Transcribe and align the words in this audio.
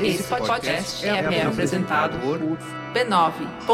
Esse 0.00 0.22
podcast 0.24 1.06
é, 1.06 1.08
é 1.08 1.42
apresentado 1.46 2.18
por 2.20 2.38
b9.com.br. 2.92 3.66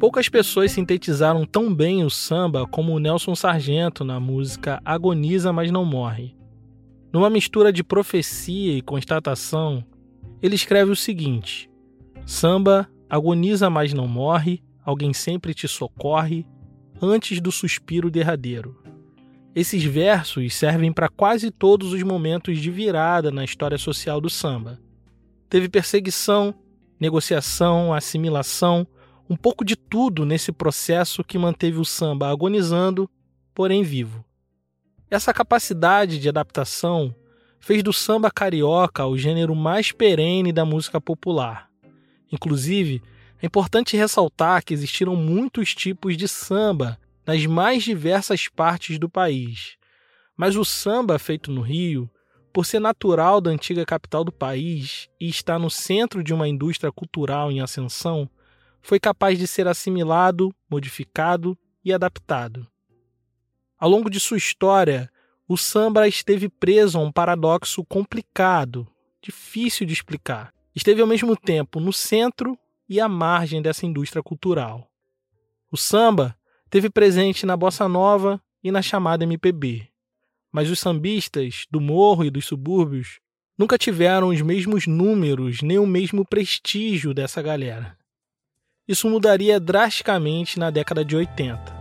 Poucas 0.00 0.28
pessoas 0.28 0.72
sintetizaram 0.72 1.44
tão 1.44 1.72
bem 1.72 2.04
o 2.04 2.10
samba 2.10 2.66
como 2.66 2.92
o 2.92 2.98
Nelson 2.98 3.36
Sargento 3.36 4.04
na 4.04 4.18
música 4.18 4.80
Agoniza, 4.84 5.52
mas 5.52 5.70
não 5.70 5.84
morre. 5.84 6.36
Numa 7.12 7.30
mistura 7.30 7.72
de 7.72 7.84
profecia 7.84 8.76
e 8.76 8.82
constatação, 8.82 9.84
ele 10.42 10.56
escreve 10.56 10.90
o 10.90 10.96
seguinte: 10.96 11.70
Samba 12.26 12.90
agoniza, 13.08 13.70
mas 13.70 13.94
não 13.94 14.08
morre, 14.08 14.62
alguém 14.84 15.12
sempre 15.12 15.54
te 15.54 15.68
socorre, 15.68 16.44
antes 17.00 17.40
do 17.40 17.52
suspiro 17.52 18.10
derradeiro. 18.10 18.82
Esses 19.54 19.82
versos 19.84 20.54
servem 20.54 20.92
para 20.92 21.08
quase 21.08 21.50
todos 21.50 21.92
os 21.92 22.02
momentos 22.02 22.58
de 22.58 22.70
virada 22.70 23.30
na 23.30 23.44
história 23.44 23.78
social 23.78 24.20
do 24.20 24.28
samba. 24.28 24.78
Teve 25.48 25.68
perseguição, 25.68 26.54
negociação, 27.00 27.94
assimilação, 27.94 28.86
um 29.28 29.36
pouco 29.36 29.64
de 29.64 29.74
tudo 29.74 30.24
nesse 30.24 30.52
processo 30.52 31.24
que 31.24 31.38
manteve 31.38 31.78
o 31.78 31.84
samba 31.84 32.28
agonizando, 32.28 33.08
porém 33.54 33.82
vivo. 33.82 34.24
Essa 35.10 35.32
capacidade 35.32 36.18
de 36.18 36.28
adaptação 36.28 37.14
fez 37.58 37.82
do 37.82 37.92
samba 37.92 38.30
carioca 38.30 39.06
o 39.06 39.16
gênero 39.16 39.54
mais 39.54 39.90
perene 39.90 40.52
da 40.52 40.64
música 40.64 41.00
popular. 41.00 41.70
Inclusive, 42.30 43.02
é 43.40 43.46
importante 43.46 43.96
ressaltar 43.96 44.64
que 44.64 44.72
existiram 44.72 45.14
muitos 45.14 45.74
tipos 45.74 46.16
de 46.16 46.26
samba 46.26 46.98
nas 47.26 47.44
mais 47.44 47.82
diversas 47.82 48.48
partes 48.48 48.98
do 48.98 49.08
país. 49.08 49.76
Mas 50.36 50.56
o 50.56 50.64
samba 50.64 51.18
feito 51.18 51.50
no 51.50 51.60
Rio, 51.60 52.10
por 52.52 52.64
ser 52.64 52.80
natural 52.80 53.40
da 53.40 53.50
antiga 53.50 53.84
capital 53.84 54.24
do 54.24 54.32
país 54.32 55.08
e 55.20 55.28
estar 55.28 55.58
no 55.58 55.68
centro 55.68 56.22
de 56.22 56.32
uma 56.32 56.48
indústria 56.48 56.90
cultural 56.90 57.50
em 57.50 57.60
ascensão, 57.60 58.28
foi 58.80 59.00
capaz 59.00 59.38
de 59.38 59.46
ser 59.46 59.66
assimilado, 59.66 60.54
modificado 60.70 61.58
e 61.84 61.92
adaptado. 61.92 62.66
Ao 63.78 63.90
longo 63.90 64.08
de 64.08 64.18
sua 64.18 64.38
história, 64.38 65.10
o 65.48 65.56
samba 65.56 66.08
esteve 66.08 66.48
preso 66.48 66.98
a 66.98 67.02
um 67.02 67.12
paradoxo 67.12 67.84
complicado, 67.84 68.88
difícil 69.20 69.86
de 69.86 69.92
explicar. 69.92 70.52
Esteve 70.74 71.00
ao 71.00 71.06
mesmo 71.06 71.36
tempo 71.36 71.80
no 71.80 71.92
centro 71.92 72.58
e 72.88 73.00
à 73.00 73.08
margem 73.08 73.60
dessa 73.60 73.86
indústria 73.86 74.22
cultural. 74.22 74.90
O 75.70 75.76
samba 75.76 76.36
teve 76.70 76.88
presente 76.88 77.44
na 77.44 77.56
bossa 77.56 77.88
nova 77.88 78.40
e 78.62 78.70
na 78.70 78.82
chamada 78.82 79.24
MPB, 79.24 79.88
mas 80.52 80.70
os 80.70 80.78
sambistas 80.78 81.66
do 81.70 81.80
morro 81.80 82.24
e 82.24 82.30
dos 82.30 82.46
subúrbios 82.46 83.20
nunca 83.58 83.78
tiveram 83.78 84.28
os 84.28 84.40
mesmos 84.42 84.86
números 84.86 85.62
nem 85.62 85.78
o 85.78 85.86
mesmo 85.86 86.24
prestígio 86.24 87.14
dessa 87.14 87.40
galera. 87.42 87.96
Isso 88.86 89.08
mudaria 89.08 89.58
drasticamente 89.58 90.58
na 90.58 90.70
década 90.70 91.04
de 91.04 91.16
80. 91.16 91.74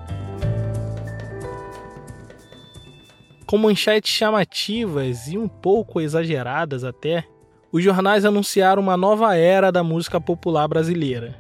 Com 3.45 3.57
manchetes 3.59 4.11
chamativas 4.11 5.27
e 5.27 5.37
um 5.37 5.47
pouco 5.47 6.01
exageradas 6.01 6.83
até, 6.83 7.27
os 7.75 7.83
jornais 7.83 8.23
anunciaram 8.23 8.81
uma 8.81 8.95
nova 8.95 9.35
era 9.35 9.69
da 9.69 9.83
música 9.83 10.21
popular 10.21 10.65
brasileira. 10.65 11.35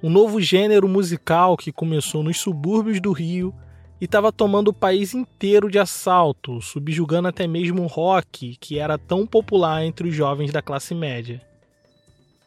Um 0.00 0.08
novo 0.08 0.40
gênero 0.40 0.86
musical 0.86 1.56
que 1.56 1.72
começou 1.72 2.22
nos 2.22 2.38
subúrbios 2.38 3.00
do 3.00 3.10
Rio 3.10 3.52
e 4.00 4.04
estava 4.04 4.30
tomando 4.30 4.68
o 4.68 4.72
país 4.72 5.14
inteiro 5.14 5.68
de 5.68 5.76
assalto, 5.76 6.62
subjugando 6.62 7.26
até 7.26 7.48
mesmo 7.48 7.82
o 7.82 7.88
rock, 7.88 8.56
que 8.60 8.78
era 8.78 8.96
tão 8.96 9.26
popular 9.26 9.84
entre 9.84 10.08
os 10.08 10.14
jovens 10.14 10.52
da 10.52 10.62
classe 10.62 10.94
média. 10.94 11.42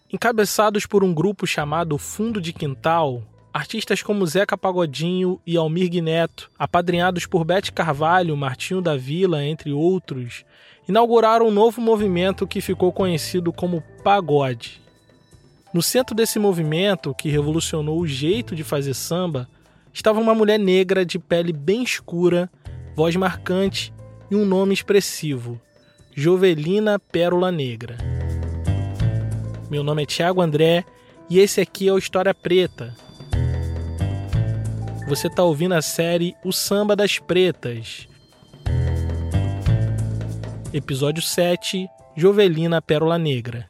Encabeçados 0.10 0.86
por 0.86 1.04
um 1.04 1.14
grupo 1.14 1.46
chamado 1.46 1.98
Fundo 1.98 2.40
de 2.40 2.54
Quintal, 2.54 3.22
artistas 3.54 4.02
como 4.02 4.26
Zeca 4.26 4.58
Pagodinho 4.58 5.42
e 5.46 5.58
Almir 5.58 5.92
Neto, 6.02 6.50
apadrinhados 6.58 7.26
por 7.26 7.44
Bete 7.44 7.74
Carvalho, 7.74 8.38
Martinho 8.38 8.82
da 8.82 8.96
Vila, 8.96 9.44
entre 9.44 9.74
outros, 9.74 10.46
inauguraram 10.88 11.48
um 11.48 11.52
novo 11.52 11.82
movimento 11.82 12.48
que 12.48 12.62
ficou 12.62 12.92
conhecido 12.92 13.52
como 13.52 13.84
pagode. 14.04 14.82
No 15.74 15.82
centro 15.82 16.16
desse 16.16 16.40
movimento, 16.40 17.14
que 17.14 17.30
revolucionou 17.30 18.00
o 18.00 18.08
jeito 18.08 18.56
de 18.56 18.64
fazer 18.64 18.94
samba, 18.94 19.50
estava 19.94 20.20
uma 20.20 20.34
mulher 20.34 20.58
negra 20.58 21.06
de 21.06 21.20
pele 21.20 21.52
bem 21.52 21.84
escura, 21.84 22.50
voz 22.96 23.16
marcante 23.16 23.94
e 24.32 24.36
um 24.36 24.46
nome 24.46 24.74
expressivo: 24.74 25.60
Jovelina 26.16 26.98
Pérola 26.98 27.52
Negra. 27.52 27.98
Meu 29.70 29.84
nome 29.84 30.04
é 30.04 30.06
Thiago 30.06 30.42
André 30.42 30.86
e 31.30 31.40
esse 31.40 31.60
aqui 31.60 31.90
é 31.90 31.94
o 31.94 31.98
História 31.98 32.34
Preta. 32.34 32.96
Você 35.08 35.28
está 35.28 35.44
ouvindo 35.44 35.74
a 35.74 35.82
série 35.82 36.36
O 36.44 36.54
Samba 36.54 36.96
das 36.96 37.20
Pretas. 37.20 38.07
Episódio 40.74 41.22
7 41.24 41.88
Jovelina 42.16 42.82
Pérola 42.82 43.18
Negra. 43.18 43.70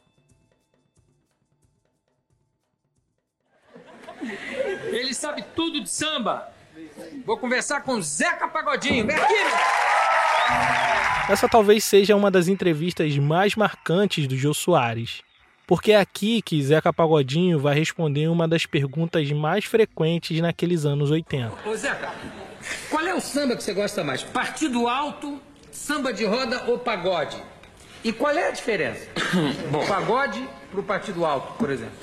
Ele 4.90 5.14
sabe 5.14 5.44
tudo 5.54 5.80
de 5.80 5.88
samba. 5.88 6.48
Vou 7.24 7.38
conversar 7.38 7.82
com 7.82 8.00
Zeca 8.02 8.48
Pagodinho. 8.48 9.06
Vem 9.06 9.16
aqui! 9.16 9.34
Essa 11.30 11.48
talvez 11.48 11.84
seja 11.84 12.16
uma 12.16 12.30
das 12.30 12.48
entrevistas 12.48 13.16
mais 13.18 13.54
marcantes 13.54 14.26
do 14.26 14.36
Jô 14.36 14.52
Soares 14.52 15.22
porque 15.68 15.92
é 15.92 15.96
aqui 16.00 16.40
que 16.40 16.62
Zeca 16.62 16.90
Pagodinho 16.94 17.58
vai 17.58 17.74
responder 17.74 18.26
uma 18.26 18.48
das 18.48 18.64
perguntas 18.64 19.30
mais 19.32 19.66
frequentes 19.66 20.40
naqueles 20.40 20.86
anos 20.86 21.10
80. 21.10 21.68
Ô 21.68 21.76
Zeca, 21.76 22.10
qual 22.88 23.06
é 23.06 23.14
o 23.14 23.20
samba 23.20 23.54
que 23.54 23.62
você 23.62 23.74
gosta 23.74 24.02
mais? 24.02 24.22
Partido 24.22 24.88
alto, 24.88 25.38
samba 25.78 26.12
de 26.12 26.24
roda 26.24 26.64
ou 26.66 26.78
pagode? 26.78 27.36
E 28.04 28.12
qual 28.12 28.32
é 28.32 28.48
a 28.48 28.50
diferença? 28.50 29.06
Bom, 29.70 29.86
pagode 29.86 30.46
pro 30.70 30.82
partido 30.82 31.24
alto, 31.24 31.54
por 31.54 31.70
exemplo. 31.70 31.94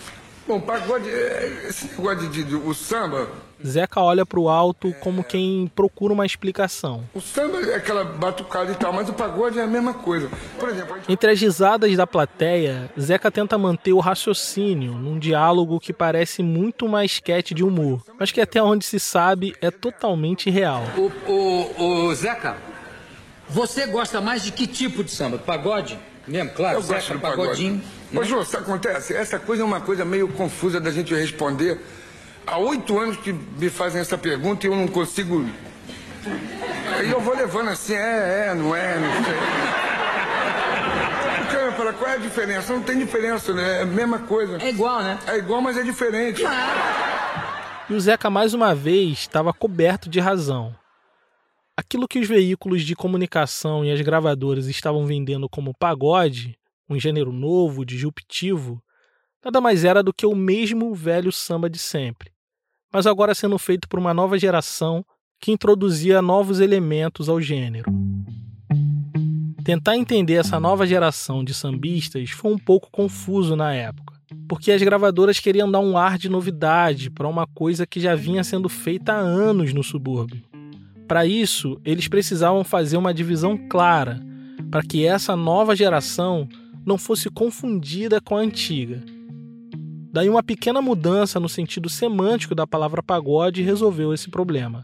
Bom, 0.47 0.59
pagode, 0.59 1.09
é, 1.09 1.65
esse 1.69 1.87
negócio 1.87 2.29
de, 2.29 2.43
de, 2.43 2.55
o 2.55 2.73
samba. 2.73 3.27
Zeca 3.65 3.99
olha 3.99 4.25
para 4.25 4.39
o 4.39 4.47
alto 4.47 4.93
como 4.99 5.23
quem 5.23 5.71
procura 5.75 6.13
uma 6.13 6.25
explicação. 6.25 7.03
O 7.15 7.21
samba 7.21 7.59
é 7.61 7.75
aquela 7.75 8.03
batucada 8.03 8.71
e 8.71 8.75
tal, 8.75 8.93
mas 8.93 9.09
o 9.09 9.13
pagode 9.13 9.57
é 9.57 9.63
a 9.63 9.67
mesma 9.67 9.93
coisa. 9.93 10.29
Por 10.59 10.69
exemplo, 10.69 10.95
gente... 10.97 11.11
Entre 11.11 11.31
as 11.31 11.41
risadas 11.41 11.95
da 11.95 12.05
plateia, 12.05 12.91
Zeca 12.99 13.31
tenta 13.31 13.57
manter 13.57 13.93
o 13.93 13.99
raciocínio 13.99 14.93
num 14.93 15.17
diálogo 15.17 15.79
que 15.79 15.91
parece 15.91 16.43
muito 16.43 16.87
mais 16.87 17.11
sketch 17.13 17.53
de 17.53 17.63
humor, 17.63 18.03
mas 18.19 18.31
que 18.31 18.39
até 18.39 18.61
onde 18.61 18.85
se 18.85 18.99
sabe 18.99 19.55
é 19.61 19.71
totalmente 19.71 20.49
real. 20.49 20.83
O, 20.95 21.31
o, 21.31 22.05
o 22.07 22.15
Zeca, 22.15 22.55
você 23.49 23.85
gosta 23.85 24.19
mais 24.21 24.43
de 24.43 24.51
que 24.51 24.67
tipo 24.67 25.03
de 25.03 25.11
samba? 25.11 25.37
Pagode? 25.37 25.99
Mesmo, 26.27 26.51
claro, 26.51 26.77
eu 26.77 26.81
Zeca, 26.81 26.95
gosto 26.95 27.13
do 27.13 27.19
pagodinho. 27.19 27.81
Né? 28.11 28.19
Ô, 28.19 28.41
isso 28.41 28.57
acontece? 28.57 29.13
Essa 29.13 29.37
coisa 29.37 29.61
é 29.61 29.65
uma 29.65 29.79
coisa 29.79 30.03
meio 30.03 30.27
confusa 30.29 30.79
da 30.79 30.89
gente 30.89 31.13
responder. 31.13 31.79
Há 32.47 32.57
oito 32.57 32.97
anos 32.99 33.17
que 33.17 33.31
me 33.33 33.69
fazem 33.69 34.01
essa 34.01 34.17
pergunta 34.17 34.65
e 34.65 34.69
eu 34.69 34.75
não 34.75 34.87
consigo. 34.87 35.47
Aí 36.97 37.11
eu 37.11 37.19
vou 37.19 37.35
levando 37.35 37.69
assim, 37.69 37.93
é, 37.93 38.47
é, 38.49 38.53
não 38.55 38.75
é, 38.75 38.97
não 38.97 39.23
sei. 39.23 39.33
Porque 41.39 41.55
eu 41.55 41.71
falo, 41.73 41.93
qual 41.93 42.11
é 42.11 42.13
a 42.15 42.17
diferença? 42.17 42.73
Não 42.73 42.81
tem 42.81 42.97
diferença, 42.97 43.53
né? 43.53 43.79
É 43.79 43.81
a 43.83 43.85
mesma 43.85 44.19
coisa. 44.19 44.57
É 44.61 44.69
igual, 44.69 45.01
né? 45.01 45.19
É 45.27 45.37
igual, 45.37 45.61
mas 45.61 45.77
é 45.77 45.83
diferente. 45.83 46.41
E 47.89 47.93
o 47.93 47.99
Zeca, 47.99 48.29
mais 48.31 48.53
uma 48.53 48.73
vez, 48.73 49.19
estava 49.19 49.53
coberto 49.53 50.09
de 50.09 50.19
razão. 50.19 50.73
Aquilo 51.77 52.07
que 52.07 52.19
os 52.19 52.27
veículos 52.27 52.83
de 52.83 52.95
comunicação 52.95 53.83
e 53.83 53.91
as 53.91 53.99
gravadoras 53.99 54.67
estavam 54.67 55.05
vendendo 55.05 55.49
como 55.49 55.75
pagode, 55.77 56.57
um 56.89 56.97
gênero 56.97 57.33
novo, 57.33 57.85
disruptivo, 57.85 58.81
nada 59.43 59.59
mais 59.59 59.83
era 59.83 60.01
do 60.01 60.13
que 60.13 60.25
o 60.25 60.33
mesmo 60.33 60.95
velho 60.95 61.33
samba 61.33 61.69
de 61.69 61.77
sempre, 61.77 62.31
mas 62.93 63.05
agora 63.05 63.35
sendo 63.35 63.57
feito 63.57 63.89
por 63.89 63.99
uma 63.99 64.13
nova 64.13 64.39
geração 64.39 65.05
que 65.37 65.51
introduzia 65.51 66.21
novos 66.21 66.61
elementos 66.61 67.27
ao 67.27 67.41
gênero. 67.41 67.91
Tentar 69.65 69.97
entender 69.97 70.35
essa 70.35 70.61
nova 70.61 70.87
geração 70.87 71.43
de 71.43 71.53
sambistas 71.53 72.29
foi 72.29 72.53
um 72.53 72.57
pouco 72.57 72.89
confuso 72.89 73.53
na 73.53 73.73
época, 73.73 74.17
porque 74.47 74.71
as 74.71 74.81
gravadoras 74.81 75.41
queriam 75.41 75.69
dar 75.69 75.81
um 75.81 75.97
ar 75.97 76.17
de 76.17 76.29
novidade 76.29 77.11
para 77.11 77.27
uma 77.27 77.45
coisa 77.45 77.85
que 77.85 77.99
já 77.99 78.15
vinha 78.15 78.45
sendo 78.45 78.69
feita 78.69 79.11
há 79.11 79.19
anos 79.19 79.73
no 79.73 79.83
subúrbio. 79.83 80.54
Para 81.07 81.25
isso, 81.25 81.79
eles 81.85 82.07
precisavam 82.07 82.63
fazer 82.63 82.97
uma 82.97 83.13
divisão 83.13 83.57
clara, 83.69 84.19
para 84.71 84.81
que 84.81 85.05
essa 85.05 85.35
nova 85.35 85.75
geração 85.75 86.47
não 86.85 86.97
fosse 86.97 87.29
confundida 87.29 88.19
com 88.19 88.35
a 88.35 88.41
antiga. 88.41 89.03
Daí 90.11 90.29
uma 90.29 90.41
pequena 90.41 90.81
mudança 90.81 91.39
no 91.39 91.49
sentido 91.49 91.89
semântico 91.89 92.55
da 92.55 92.65
palavra 92.65 93.03
pagode 93.03 93.61
resolveu 93.61 94.13
esse 94.13 94.29
problema. 94.29 94.83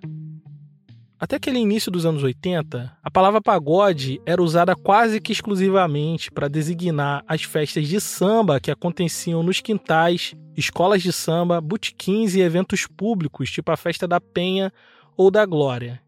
Até 1.18 1.36
aquele 1.36 1.60
início 1.60 1.92
dos 1.92 2.06
anos 2.06 2.24
80, 2.24 2.98
a 3.02 3.12
palavra 3.12 3.40
pagode 3.40 4.20
era 4.26 4.42
usada 4.42 4.76
quase 4.76 5.22
que 5.22 5.32
exclusivamente 5.32 6.32
para 6.32 6.48
designar 6.48 7.24
as 7.28 7.44
festas 7.44 7.88
de 7.88 8.02
samba 8.02 8.60
que 8.60 8.72
aconteciam 8.72 9.44
nos 9.44 9.62
quintais, 9.62 10.34
escolas 10.58 11.02
de 11.04 11.14
samba, 11.14 11.62
botequins 11.62 12.34
e 12.34 12.42
eventos 12.42 12.88
públicos, 12.88 13.52
tipo 13.52 13.72
a 13.72 13.78
Festa 13.78 14.08
da 14.08 14.20
Penha 14.20 14.74
ou 15.16 15.30
da 15.30 15.46
Glória. 15.46 16.02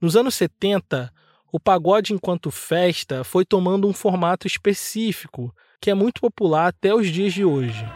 Nos 0.00 0.16
anos 0.16 0.34
70, 0.34 1.12
o 1.52 1.60
pagode 1.60 2.14
enquanto 2.14 2.50
festa 2.50 3.22
foi 3.22 3.44
tomando 3.44 3.86
um 3.86 3.92
formato 3.92 4.46
específico, 4.46 5.54
que 5.78 5.90
é 5.90 5.94
muito 5.94 6.22
popular 6.22 6.68
até 6.68 6.94
os 6.94 7.06
dias 7.08 7.34
de 7.34 7.44
hoje. 7.44 7.86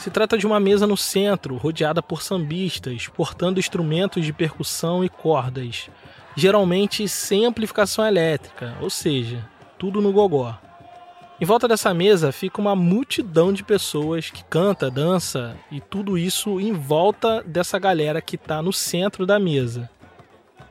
Se 0.00 0.10
trata 0.10 0.36
de 0.36 0.48
uma 0.48 0.58
mesa 0.58 0.84
no 0.84 0.96
centro, 0.96 1.56
rodeada 1.56 2.02
por 2.02 2.20
sambistas, 2.20 3.06
portando 3.06 3.60
instrumentos 3.60 4.26
de 4.26 4.32
percussão 4.32 5.04
e 5.04 5.08
cordas, 5.08 5.88
geralmente 6.34 7.06
sem 7.06 7.46
amplificação 7.46 8.04
elétrica, 8.04 8.76
ou 8.80 8.90
seja, 8.90 9.48
tudo 9.78 10.00
no 10.00 10.12
gogó. 10.12 10.58
Em 11.40 11.46
volta 11.46 11.66
dessa 11.66 11.94
mesa 11.94 12.32
fica 12.32 12.60
uma 12.60 12.76
multidão 12.76 13.50
de 13.50 13.64
pessoas 13.64 14.28
que 14.28 14.44
canta, 14.44 14.90
dança 14.90 15.56
e 15.70 15.80
tudo 15.80 16.18
isso 16.18 16.60
em 16.60 16.70
volta 16.70 17.42
dessa 17.42 17.78
galera 17.78 18.20
que 18.20 18.36
está 18.36 18.60
no 18.60 18.74
centro 18.74 19.24
da 19.24 19.38
mesa. 19.38 19.88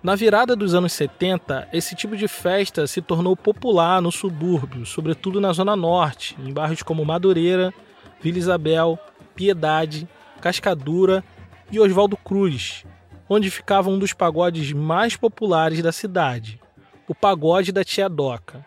Na 0.04 0.16
virada 0.16 0.56
dos 0.56 0.76
anos 0.76 0.94
70, 0.94 1.70
esse 1.74 1.96
tipo 1.96 2.16
de 2.16 2.28
festa 2.28 2.86
se 2.86 3.02
tornou 3.02 3.36
popular 3.36 4.00
no 4.00 4.12
subúrbio, 4.12 4.86
sobretudo 4.86 5.42
na 5.42 5.52
Zona 5.54 5.76
Norte, 5.76 6.38
em 6.40 6.54
bairros 6.54 6.84
como 6.84 7.04
Madureira, 7.04 7.74
Vila 8.22 8.38
Isabel, 8.38 9.00
Piedade, 9.36 10.08
Cascadura 10.40 11.24
e 11.72 11.80
Oswaldo 11.80 12.16
Cruz, 12.16 12.86
onde 13.28 13.50
ficava 13.50 13.90
um 13.90 13.98
dos 13.98 14.14
pagodes 14.14 14.72
mais 14.72 15.16
populares 15.16 15.82
da 15.82 15.92
cidade, 15.92 16.62
o 17.08 17.16
Pagode 17.16 17.72
da 17.72 17.84
Tia 17.84 18.08
Doca. 18.08 18.64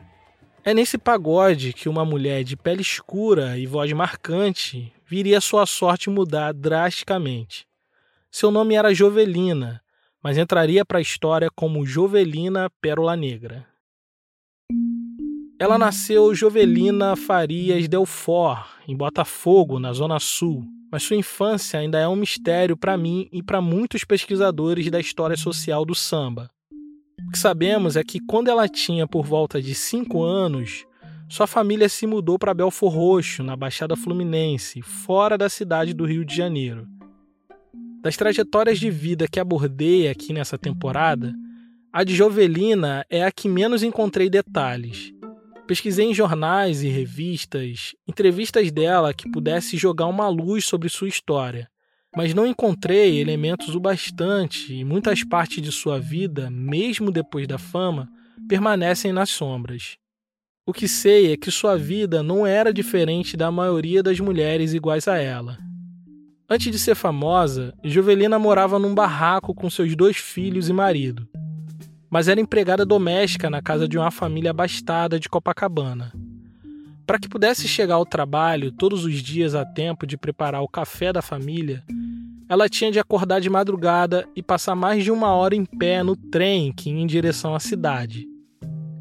É 0.65 0.73
nesse 0.73 0.97
pagode 0.97 1.73
que 1.73 1.89
uma 1.89 2.05
mulher 2.05 2.45
de 2.45 2.57
pele 2.57 2.83
escura 2.83 3.59
e 3.59 3.67
voz 3.67 3.93
marcante 3.93 4.93
viria 5.05 5.41
sua 5.41 5.67
sorte 5.67 6.09
mudar 6.09 6.53
drasticamente. 6.55 7.67
Seu 8.31 8.49
nome 8.49 8.77
era 8.77 8.95
Jovelina, 8.95 9.83
mas 10.23 10.39
entraria 10.39 10.85
para 10.85 10.99
a 10.99 11.03
história 11.03 11.51
como 11.51 11.85
Jovelina 11.85 12.71
Pérola 12.81 13.17
Negra. 13.17 13.67
Ela 15.59 15.77
nasceu 15.77 16.33
Jovelina 16.33 17.17
Farias 17.17 17.89
Delfort, 17.89 18.65
em 18.87 18.97
Botafogo, 18.97 19.81
na 19.81 19.93
Zona 19.93 20.21
Sul, 20.21 20.65
mas 20.93 21.03
sua 21.03 21.17
infância 21.17 21.81
ainda 21.81 21.99
é 21.99 22.07
um 22.07 22.15
mistério 22.15 22.77
para 22.77 22.97
mim 22.97 23.29
e 23.33 23.43
para 23.43 23.61
muitos 23.61 24.05
pesquisadores 24.05 24.89
da 24.93 25.01
história 25.01 25.37
social 25.37 25.85
do 25.85 25.95
samba. 25.95 26.49
O 27.27 27.31
que 27.33 27.39
sabemos 27.39 27.97
é 27.97 28.05
que 28.05 28.21
quando 28.21 28.49
ela 28.49 28.69
tinha 28.69 29.07
por 29.07 29.25
volta 29.25 29.61
de 29.61 29.75
5 29.75 30.23
anos, 30.23 30.85
sua 31.29 31.47
família 31.47 31.89
se 31.89 32.07
mudou 32.07 32.39
para 32.39 32.53
Belfor 32.53 32.93
Roxo, 32.93 33.43
na 33.43 33.57
Baixada 33.57 33.97
Fluminense, 33.97 34.83
fora 34.83 35.39
da 35.39 35.49
cidade 35.49 35.95
do 35.95 36.05
Rio 36.05 36.25
de 36.25 36.37
Janeiro. 36.37 36.87
Das 38.03 38.17
trajetórias 38.17 38.79
de 38.79 38.91
vida 38.91 39.27
que 39.27 39.41
abordei 39.41 40.09
aqui 40.09 40.33
nessa 40.33 40.59
temporada, 40.59 41.33
a 41.93 42.05
de 42.05 42.15
Jovelina 42.15 43.05
é 43.09 43.25
a 43.25 43.31
que 43.31 43.49
menos 43.49 43.83
encontrei 43.83 44.29
detalhes. 44.29 45.13
Pesquisei 45.67 46.07
em 46.07 46.15
jornais 46.15 46.83
e 46.83 46.89
revistas 46.89 47.95
entrevistas 48.07 48.71
dela 48.71 49.15
que 49.15 49.31
pudesse 49.31 49.77
jogar 49.77 50.09
uma 50.09 50.29
luz 50.29 50.67
sobre 50.67 50.89
sua 50.89 51.09
história, 51.09 51.71
mas 52.17 52.35
não 52.35 52.47
encontrei 52.47 53.21
elementos 53.21 53.75
o 53.75 53.81
bastante 53.81 54.75
e 54.75 54.85
muitas 54.85 55.25
partes 55.25 55.63
de 55.63 55.73
sua 55.73 55.99
vida, 55.99 56.51
mesmo 56.51 57.11
depois 57.11 57.47
da 57.47 57.59
fama, 57.59 58.09
permanecem 58.49 59.13
nas 59.13 59.31
sombras. 59.31 59.97
O 60.67 60.73
que 60.73 60.87
sei 60.87 61.33
é 61.33 61.37
que 61.37 61.51
sua 61.51 61.77
vida 61.77 62.23
não 62.23 62.47
era 62.47 62.73
diferente 62.73 63.37
da 63.37 63.51
maioria 63.51 64.03
das 64.03 64.21
mulheres 64.21 64.73
iguais 64.73 65.09
a 65.09 65.19
ela. 65.19 65.59
Antes 66.49 66.71
de 66.71 66.79
ser 66.79 66.95
famosa, 66.95 67.75
Juvelina 67.83 68.39
morava 68.39 68.79
num 68.79 68.95
barraco 68.95 69.55
com 69.55 69.71
seus 69.71 69.97
dois 69.97 70.17
filhos 70.17 70.69
e 70.69 70.73
marido 70.73 71.27
mas 72.13 72.29
era 72.29 72.39
empregada 72.39 72.85
doméstica 72.85 73.49
na 73.49 73.63
casa 73.63 73.89
de 73.89 73.97
uma 73.97 74.11
família 74.11 74.51
abastada 74.51 75.19
de 75.19 75.31
Copacabana. 75.31 76.13
Para 77.07 77.19
que 77.19 77.29
pudesse 77.29 77.67
chegar 77.67 77.97
ao 77.97 78.07
trabalho 78.07 78.73
todos 78.73 79.05
os 79.05 79.23
dias 79.23 79.55
a 79.55 79.65
tempo 79.65 80.07
de 80.07 80.17
preparar 80.17 80.63
o 80.63 80.69
café 80.69 81.13
da 81.13 81.21
família, 81.21 81.83
ela 82.49 82.69
tinha 82.69 82.93
de 82.93 82.99
acordar 82.99 83.41
de 83.41 83.51
madrugada 83.51 84.29
e 84.37 84.43
passar 84.43 84.75
mais 84.75 85.03
de 85.03 85.11
uma 85.11 85.35
hora 85.35 85.55
em 85.55 85.65
pé 85.65 86.03
no 86.03 86.15
trem 86.15 86.73
que 86.73 86.91
ia 86.91 87.01
em 87.01 87.07
direção 87.07 87.55
à 87.55 87.61
cidade. 87.61 88.27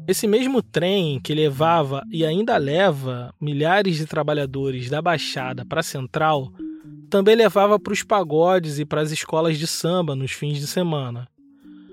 Esse 0.08 0.26
mesmo 0.26 0.62
trem 0.62 1.20
que 1.20 1.32
levava 1.32 2.02
e 2.10 2.24
ainda 2.24 2.56
leva 2.56 3.32
milhares 3.40 3.96
de 3.96 4.06
trabalhadores 4.06 4.90
da 4.90 5.00
Baixada 5.00 5.64
para 5.64 5.80
a 5.80 5.84
Central 5.84 6.52
também 7.08 7.36
levava 7.36 7.78
para 7.78 7.92
os 7.92 8.02
pagodes 8.02 8.78
e 8.78 8.84
para 8.84 9.00
as 9.00 9.12
escolas 9.12 9.58
de 9.58 9.66
samba 9.66 10.16
nos 10.16 10.32
fins 10.32 10.58
de 10.58 10.66
semana. 10.66 11.28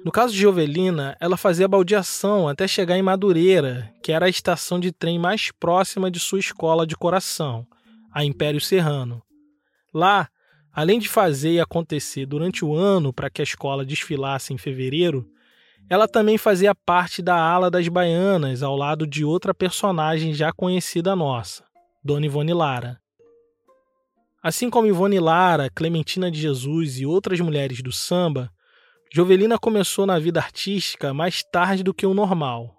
No 0.04 0.12
caso 0.12 0.34
de 0.34 0.40
Jovelina, 0.40 1.18
ela 1.20 1.36
fazia 1.36 1.68
baldeação 1.68 2.48
até 2.48 2.66
chegar 2.68 2.98
em 2.98 3.02
Madureira, 3.02 3.94
que 4.02 4.14
era 4.14 4.28
a 4.28 4.30
estação 4.30 4.80
de 4.80 4.94
trem 4.94 5.20
mais 5.20 5.52
próxima 5.52 6.10
de 6.10 6.20
sua 6.20 6.40
escola 6.40 6.88
de 6.88 6.96
coração, 6.96 7.68
a 8.12 8.24
Império 8.24 8.62
Serrano. 8.62 9.22
Lá, 9.94 10.30
além 10.72 11.00
de 11.00 11.10
fazer 11.10 11.52
e 11.52 11.60
acontecer 11.60 12.26
durante 12.26 12.64
o 12.64 12.74
ano 12.74 13.12
para 13.12 13.30
que 13.30 13.42
a 13.42 13.44
escola 13.44 13.84
desfilasse 13.84 14.54
em 14.54 14.58
fevereiro, 14.58 15.30
ela 15.90 16.08
também 16.08 16.38
fazia 16.38 16.74
parte 16.74 17.22
da 17.22 17.36
ala 17.36 17.70
das 17.70 17.88
baianas 17.90 18.64
ao 18.64 18.78
lado 18.78 19.06
de 19.06 19.26
outra 19.26 19.54
personagem 19.54 20.34
já 20.34 20.54
conhecida 20.54 21.14
nossa, 21.14 21.66
Dona 22.02 22.26
Ivone 22.26 22.54
Lara. 22.54 23.02
Assim 24.42 24.70
como 24.70 24.88
Ivone 24.88 25.20
Lara, 25.20 25.70
Clementina 25.70 26.32
de 26.32 26.40
Jesus 26.40 27.00
e 27.00 27.06
outras 27.06 27.42
mulheres 27.42 27.82
do 27.82 27.92
samba, 27.92 28.50
Jovelina 29.12 29.58
começou 29.58 30.06
na 30.06 30.20
vida 30.20 30.40
artística 30.40 31.14
mais 31.14 31.42
tarde 31.44 31.84
do 31.84 31.94
que 31.94 32.06
o 32.06 32.14
normal. 32.14 32.76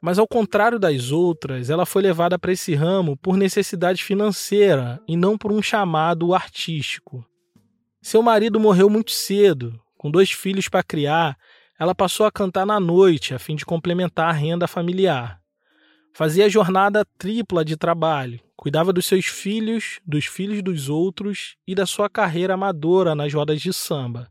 Mas 0.00 0.18
ao 0.18 0.26
contrário 0.26 0.78
das 0.78 1.10
outras, 1.10 1.68
ela 1.68 1.84
foi 1.84 2.00
levada 2.00 2.38
para 2.38 2.52
esse 2.52 2.74
ramo 2.74 3.16
por 3.18 3.36
necessidade 3.36 4.02
financeira 4.02 4.98
e 5.06 5.14
não 5.14 5.36
por 5.36 5.52
um 5.52 5.60
chamado 5.60 6.32
artístico. 6.32 7.22
Seu 8.00 8.22
marido 8.22 8.58
morreu 8.58 8.88
muito 8.88 9.10
cedo, 9.10 9.78
com 9.98 10.10
dois 10.10 10.30
filhos 10.30 10.68
para 10.68 10.82
criar, 10.82 11.36
ela 11.78 11.94
passou 11.94 12.24
a 12.24 12.32
cantar 12.32 12.64
na 12.64 12.80
noite 12.80 13.34
a 13.34 13.38
fim 13.38 13.54
de 13.54 13.66
complementar 13.66 14.30
a 14.30 14.32
renda 14.32 14.66
familiar. 14.66 15.38
Fazia 16.14 16.48
jornada 16.48 17.04
tripla 17.18 17.62
de 17.62 17.76
trabalho, 17.76 18.40
cuidava 18.56 18.92
dos 18.92 19.04
seus 19.04 19.26
filhos, 19.26 20.00
dos 20.06 20.24
filhos 20.24 20.62
dos 20.62 20.88
outros 20.88 21.56
e 21.66 21.74
da 21.74 21.84
sua 21.84 22.08
carreira 22.08 22.54
amadora 22.54 23.14
nas 23.14 23.34
rodas 23.34 23.60
de 23.60 23.72
samba. 23.72 24.30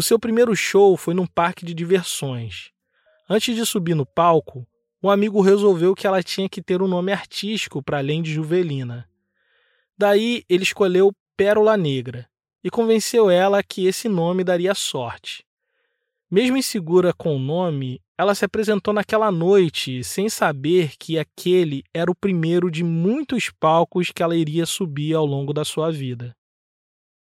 O 0.00 0.02
seu 0.02 0.18
primeiro 0.18 0.56
show 0.56 0.96
foi 0.96 1.12
num 1.12 1.26
parque 1.26 1.62
de 1.62 1.74
diversões. 1.74 2.70
Antes 3.28 3.54
de 3.54 3.66
subir 3.66 3.94
no 3.94 4.06
palco, 4.06 4.66
um 5.02 5.10
amigo 5.10 5.42
resolveu 5.42 5.94
que 5.94 6.06
ela 6.06 6.22
tinha 6.22 6.48
que 6.48 6.62
ter 6.62 6.80
um 6.80 6.88
nome 6.88 7.12
artístico 7.12 7.82
para 7.82 7.98
além 7.98 8.22
de 8.22 8.32
Juvelina. 8.32 9.06
Daí 9.98 10.42
ele 10.48 10.62
escolheu 10.62 11.12
Pérola 11.36 11.76
Negra 11.76 12.26
e 12.64 12.70
convenceu 12.70 13.28
ela 13.28 13.62
que 13.62 13.84
esse 13.84 14.08
nome 14.08 14.42
daria 14.42 14.74
sorte. 14.74 15.44
Mesmo 16.30 16.56
insegura 16.56 17.12
com 17.12 17.36
o 17.36 17.38
nome, 17.38 18.00
ela 18.16 18.34
se 18.34 18.46
apresentou 18.46 18.94
naquela 18.94 19.30
noite 19.30 20.02
sem 20.02 20.30
saber 20.30 20.92
que 20.98 21.18
aquele 21.18 21.84
era 21.92 22.10
o 22.10 22.16
primeiro 22.16 22.70
de 22.70 22.82
muitos 22.82 23.50
palcos 23.50 24.10
que 24.10 24.22
ela 24.22 24.34
iria 24.34 24.64
subir 24.64 25.14
ao 25.14 25.26
longo 25.26 25.52
da 25.52 25.62
sua 25.62 25.92
vida. 25.92 26.34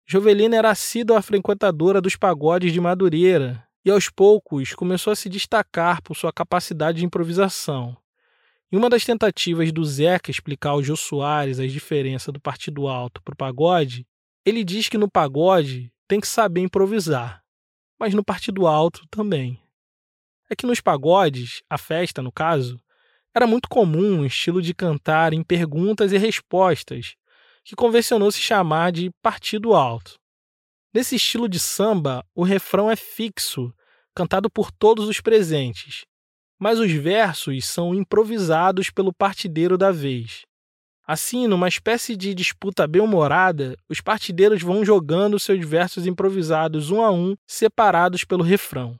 Jovelina 0.08 0.54
era 0.56 0.70
assídua 0.70 1.20
frequentadora 1.20 2.00
dos 2.00 2.14
pagodes 2.14 2.72
de 2.72 2.80
Madureira 2.80 3.66
e 3.84 3.90
aos 3.90 4.08
poucos 4.08 4.72
começou 4.72 5.12
a 5.12 5.16
se 5.16 5.28
destacar 5.28 6.00
por 6.00 6.16
sua 6.16 6.32
capacidade 6.32 6.98
de 6.98 7.04
improvisação. 7.04 7.96
Em 8.70 8.76
uma 8.76 8.88
das 8.88 9.04
tentativas 9.04 9.72
do 9.72 9.84
Zeca 9.84 10.30
explicar 10.30 10.70
ao 10.70 10.82
Jô 10.82 10.94
Soares 10.94 11.58
as 11.58 11.72
diferenças 11.72 12.32
do 12.32 12.40
partido 12.40 12.86
alto 12.86 13.20
para 13.20 13.32
o 13.32 13.36
pagode, 13.36 14.06
ele 14.44 14.62
diz 14.62 14.88
que 14.88 14.96
no 14.96 15.10
pagode 15.10 15.92
tem 16.06 16.20
que 16.20 16.28
saber 16.28 16.60
improvisar, 16.60 17.42
mas 17.98 18.14
no 18.14 18.24
partido 18.24 18.68
alto 18.68 19.04
também. 19.10 19.60
É 20.48 20.54
que 20.54 20.66
nos 20.66 20.80
pagodes, 20.80 21.62
a 21.68 21.76
festa 21.76 22.22
no 22.22 22.30
caso, 22.30 22.80
era 23.34 23.44
muito 23.44 23.68
comum 23.68 24.20
o 24.20 24.26
estilo 24.26 24.62
de 24.62 24.72
cantar 24.72 25.32
em 25.32 25.42
perguntas 25.42 26.12
e 26.12 26.16
respostas, 26.16 27.16
que 27.66 27.74
convencionou 27.74 28.30
se 28.30 28.40
chamar 28.40 28.92
de 28.92 29.10
partido 29.20 29.74
alto. 29.74 30.14
Nesse 30.94 31.16
estilo 31.16 31.48
de 31.48 31.58
samba, 31.58 32.24
o 32.32 32.44
refrão 32.44 32.88
é 32.88 32.94
fixo, 32.94 33.74
cantado 34.14 34.48
por 34.48 34.70
todos 34.70 35.08
os 35.08 35.20
presentes, 35.20 36.04
mas 36.60 36.78
os 36.78 36.92
versos 36.92 37.66
são 37.66 37.92
improvisados 37.92 38.88
pelo 38.88 39.12
partideiro 39.12 39.76
da 39.76 39.90
vez. 39.90 40.42
Assim, 41.04 41.48
numa 41.48 41.68
espécie 41.68 42.16
de 42.16 42.34
disputa 42.34 42.86
bem-humorada, 42.86 43.76
os 43.88 44.00
partideiros 44.00 44.62
vão 44.62 44.84
jogando 44.84 45.38
seus 45.38 45.64
versos 45.66 46.06
improvisados 46.06 46.90
um 46.90 47.02
a 47.02 47.10
um, 47.10 47.34
separados 47.46 48.24
pelo 48.24 48.44
refrão. 48.44 48.98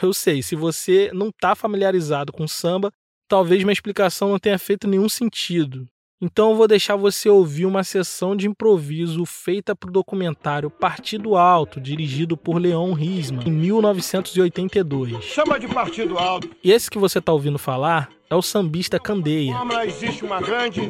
Eu 0.00 0.12
sei, 0.12 0.42
se 0.42 0.54
você 0.54 1.10
não 1.14 1.28
está 1.28 1.54
familiarizado 1.54 2.32
com 2.32 2.46
samba, 2.46 2.92
talvez 3.26 3.64
minha 3.64 3.72
explicação 3.72 4.28
não 4.28 4.38
tenha 4.38 4.58
feito 4.58 4.86
nenhum 4.86 5.08
sentido. 5.08 5.88
Então 6.20 6.50
eu 6.50 6.56
vou 6.56 6.66
deixar 6.66 6.96
você 6.96 7.28
ouvir 7.28 7.64
uma 7.64 7.84
sessão 7.84 8.34
de 8.34 8.48
improviso 8.48 9.24
feita 9.24 9.76
para 9.76 9.88
o 9.88 9.92
documentário 9.92 10.68
Partido 10.68 11.36
Alto, 11.36 11.80
dirigido 11.80 12.36
por 12.36 12.58
Leon 12.58 12.92
Risman, 12.92 13.46
em 13.46 13.52
1982. 13.52 15.22
Chama 15.22 15.60
de 15.60 15.68
Partido 15.68 16.18
Alto. 16.18 16.50
E 16.62 16.72
esse 16.72 16.90
que 16.90 16.98
você 16.98 17.20
está 17.20 17.32
ouvindo 17.32 17.56
falar 17.56 18.10
é 18.28 18.34
o 18.34 18.42
sambista 18.42 18.98
Candeia. 18.98 19.54
Existe 19.86 20.24
uma 20.24 20.40
grande 20.40 20.80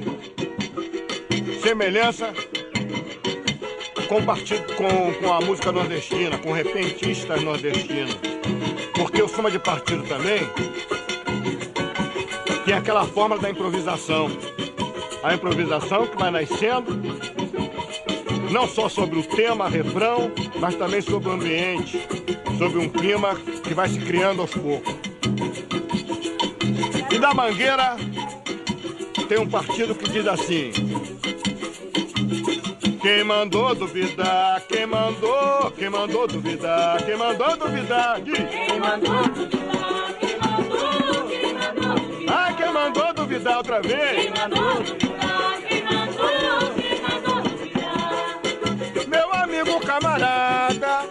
semelhança 1.63 2.33
com, 4.09 4.25
partido, 4.25 4.65
com, 4.77 5.13
com 5.21 5.31
a 5.31 5.43
música 5.43 5.71
nordestina, 5.71 6.39
com 6.39 6.53
repentistas 6.53 7.43
nordestinos. 7.43 8.17
Porque 8.95 9.21
o 9.21 9.29
samba 9.29 9.51
de 9.51 9.59
partido 9.59 10.05
também 10.05 10.41
tem 12.65 12.73
aquela 12.73 13.05
forma 13.05 13.37
da 13.37 13.51
improvisação 13.51 14.31
a 15.23 15.35
improvisação 15.35 16.07
que 16.07 16.17
vai 16.17 16.31
nascendo, 16.31 17.01
não 18.51 18.67
só 18.67 18.89
sobre 18.89 19.19
o 19.19 19.23
tema, 19.23 19.69
refrão, 19.69 20.31
mas 20.61 20.75
também 20.75 21.01
sobre 21.01 21.29
o 21.29 21.33
ambiente, 21.33 22.07
sobre 22.57 22.79
um 22.79 22.89
clima 22.89 23.35
que 23.63 23.75
vai 23.75 23.89
se 23.89 23.99
criando 23.99 24.43
aos 24.43 24.53
poucos. 24.53 24.95
E 27.11 27.19
da 27.19 27.35
Mangueira 27.35 27.97
tem 29.29 29.39
um 29.39 29.49
partido 29.49 29.95
que 29.95 30.09
diz 30.09 30.27
assim: 30.27 30.71
Quem 33.01 33.25
mandou 33.25 33.75
duvidar, 33.75 34.63
quem 34.69 34.87
mandou, 34.87 35.71
quem 35.73 35.91
mandou 35.91 36.27
duvidar, 36.27 37.05
quem 37.05 37.17
mandou 37.17 37.57
duvidar, 37.57 38.21
diz. 38.21 38.39
Quem 38.39 38.81
mandou 38.81 39.29
duvidar, 39.29 40.28
quem 43.29 43.39
mandou 43.39 43.53
duvidar 43.53 43.57
outra 43.59 43.83
vez? 43.83 44.23
Quem 44.23 44.31
mandou 44.31 44.83
duvidar. 44.83 46.09
Meu 49.07 49.81
camarada, 49.81 51.05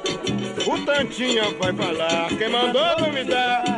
o 0.66 0.86
Tantinha 0.86 1.52
vai 1.60 1.74
falar. 1.74 2.30
Quem 2.30 2.50
mandou 2.50 2.96
duvidar? 2.98 3.76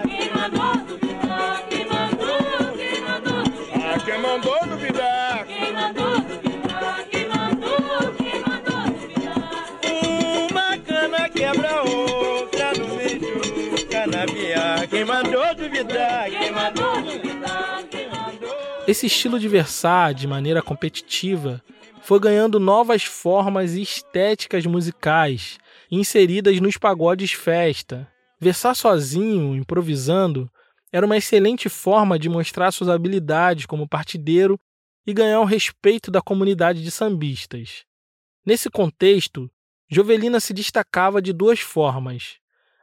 Esse 18.89 19.05
estilo 19.05 19.39
de 19.39 19.47
versar 19.47 20.15
de 20.15 20.25
maneira 20.25 20.63
competitiva 20.63 21.63
foi 22.01 22.19
ganhando 22.19 22.59
novas 22.59 23.03
formas 23.03 23.75
e 23.75 23.83
estéticas 23.83 24.65
musicais 24.65 25.59
inseridas 25.91 26.59
nos 26.59 26.75
pagodes 26.75 27.31
festa. 27.31 28.11
Versar 28.41 28.75
sozinho, 28.75 29.55
improvisando, 29.55 30.49
era 30.91 31.05
uma 31.05 31.17
excelente 31.17 31.69
forma 31.69 32.17
de 32.17 32.29
mostrar 32.29 32.71
suas 32.71 32.89
habilidades 32.89 33.67
como 33.67 33.87
partideiro 33.87 34.59
e 35.05 35.13
ganhar 35.13 35.39
o 35.39 35.45
respeito 35.45 36.09
da 36.09 36.19
comunidade 36.19 36.81
de 36.81 36.89
sambistas. 36.89 37.83
Nesse 38.43 38.71
contexto, 38.71 39.51
Jovelina 39.87 40.39
se 40.39 40.51
destacava 40.51 41.21
de 41.21 41.31
duas 41.31 41.59
formas. 41.59 42.39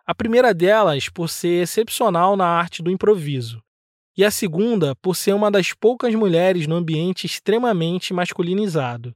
A 0.07 0.15
primeira 0.15 0.55
delas 0.55 1.09
por 1.09 1.29
ser 1.29 1.65
excepcional 1.65 2.37
na 2.37 2.47
arte 2.47 2.81
do 2.81 2.93
improviso 2.93 3.61
e 4.17 4.25
a 4.25 4.31
segunda 4.31 4.95
por 4.97 5.15
ser 5.15 5.35
uma 5.35 5.51
das 5.51 5.73
poucas 5.73 6.15
mulheres 6.15 6.67
no 6.67 6.75
ambiente 6.75 7.27
extremamente 7.27 8.15
masculinizado. 8.15 9.15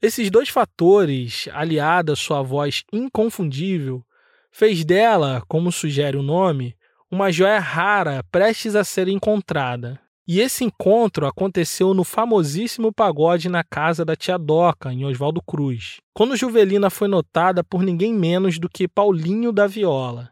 Esses 0.00 0.30
dois 0.30 0.48
fatores, 0.48 1.48
aliados 1.52 2.18
à 2.18 2.22
sua 2.22 2.42
voz 2.42 2.82
inconfundível, 2.92 4.04
fez 4.50 4.84
dela, 4.84 5.42
como 5.48 5.72
sugere 5.72 6.16
o 6.16 6.22
nome, 6.22 6.76
uma 7.10 7.30
joia 7.30 7.60
rara 7.60 8.24
prestes 8.30 8.74
a 8.74 8.82
ser 8.82 9.06
encontrada. 9.06 10.00
E 10.26 10.40
esse 10.40 10.64
encontro 10.64 11.26
aconteceu 11.26 11.92
no 11.94 12.04
famosíssimo 12.04 12.92
pagode 12.92 13.48
na 13.48 13.64
casa 13.64 14.04
da 14.04 14.14
tia 14.14 14.38
Doca, 14.38 14.92
em 14.92 15.04
Oswaldo 15.04 15.42
Cruz, 15.42 15.98
quando 16.14 16.36
Juvelina 16.36 16.90
foi 16.90 17.08
notada 17.08 17.62
por 17.64 17.82
ninguém 17.82 18.14
menos 18.14 18.58
do 18.58 18.68
que 18.68 18.88
Paulinho 18.88 19.52
da 19.52 19.66
Viola. 19.66 20.31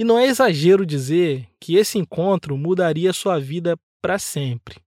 E 0.00 0.04
não 0.04 0.18
é 0.18 0.24
exagero 0.24 0.86
dizer 0.86 1.46
que 1.60 1.76
esse 1.76 1.98
encontro 1.98 2.56
mudaria 2.56 3.12
sua 3.12 3.38
vida 3.38 3.78
para 4.00 4.18
sempre. 4.18 4.78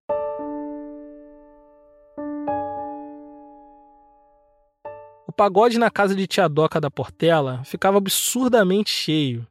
O 5.27 5.31
pagode 5.31 5.77
na 5.77 5.91
casa 5.91 6.15
de 6.15 6.25
Tia 6.25 6.49
Doca 6.49 6.81
da 6.81 6.89
Portela 6.89 7.61
ficava 7.63 7.99
absurdamente 7.99 8.89
cheio. 8.89 9.45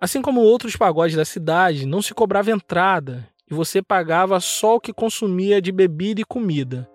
Assim 0.00 0.22
como 0.22 0.40
outros 0.40 0.76
pagodes 0.76 1.16
da 1.16 1.24
cidade, 1.24 1.84
não 1.84 2.00
se 2.00 2.14
cobrava 2.14 2.52
entrada 2.52 3.28
e 3.50 3.54
você 3.54 3.82
pagava 3.82 4.38
só 4.38 4.76
o 4.76 4.80
que 4.80 4.92
consumia 4.92 5.60
de 5.60 5.72
bebida 5.72 6.20
e 6.20 6.24
comida. 6.24 6.88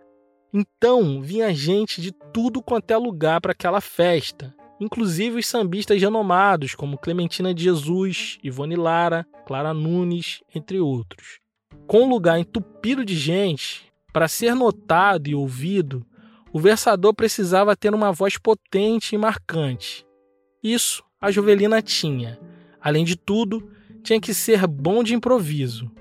Então 0.53 1.21
vinha 1.21 1.53
gente 1.53 2.01
de 2.01 2.13
tudo 2.31 2.61
quanto 2.61 2.89
é 2.89 2.95
lugar 2.95 3.41
para 3.41 3.51
aquela 3.51 3.81
festa, 3.81 4.55
inclusive 4.79 5.39
os 5.39 5.47
sambistas 5.47 6.01
renomados 6.01 6.75
como 6.75 6.97
Clementina 6.97 7.53
de 7.53 7.63
Jesus, 7.63 8.37
Ivone 8.43 8.75
Lara, 8.75 9.25
Clara 9.45 9.73
Nunes, 9.73 10.41
entre 10.53 10.79
outros. 10.79 11.39
Com 11.87 12.03
o 12.03 12.09
lugar 12.09 12.39
entupido 12.39 13.03
de 13.03 13.15
gente, 13.15 13.91
para 14.11 14.27
ser 14.27 14.55
notado 14.55 15.27
e 15.27 15.35
ouvido, 15.35 16.05
o 16.51 16.59
versador 16.59 17.13
precisava 17.13 17.75
ter 17.75 17.93
uma 17.93 18.11
voz 18.11 18.37
potente 18.37 19.15
e 19.15 19.17
marcante. 19.17 20.05
Isso 20.61 21.03
a 21.19 21.31
Juvelina 21.31 21.81
tinha. 21.81 22.39
Além 22.79 23.03
de 23.03 23.15
tudo, 23.15 23.71
tinha 24.03 24.19
que 24.19 24.33
ser 24.33 24.67
bom 24.67 25.03
de 25.03 25.15
improviso. 25.15 25.91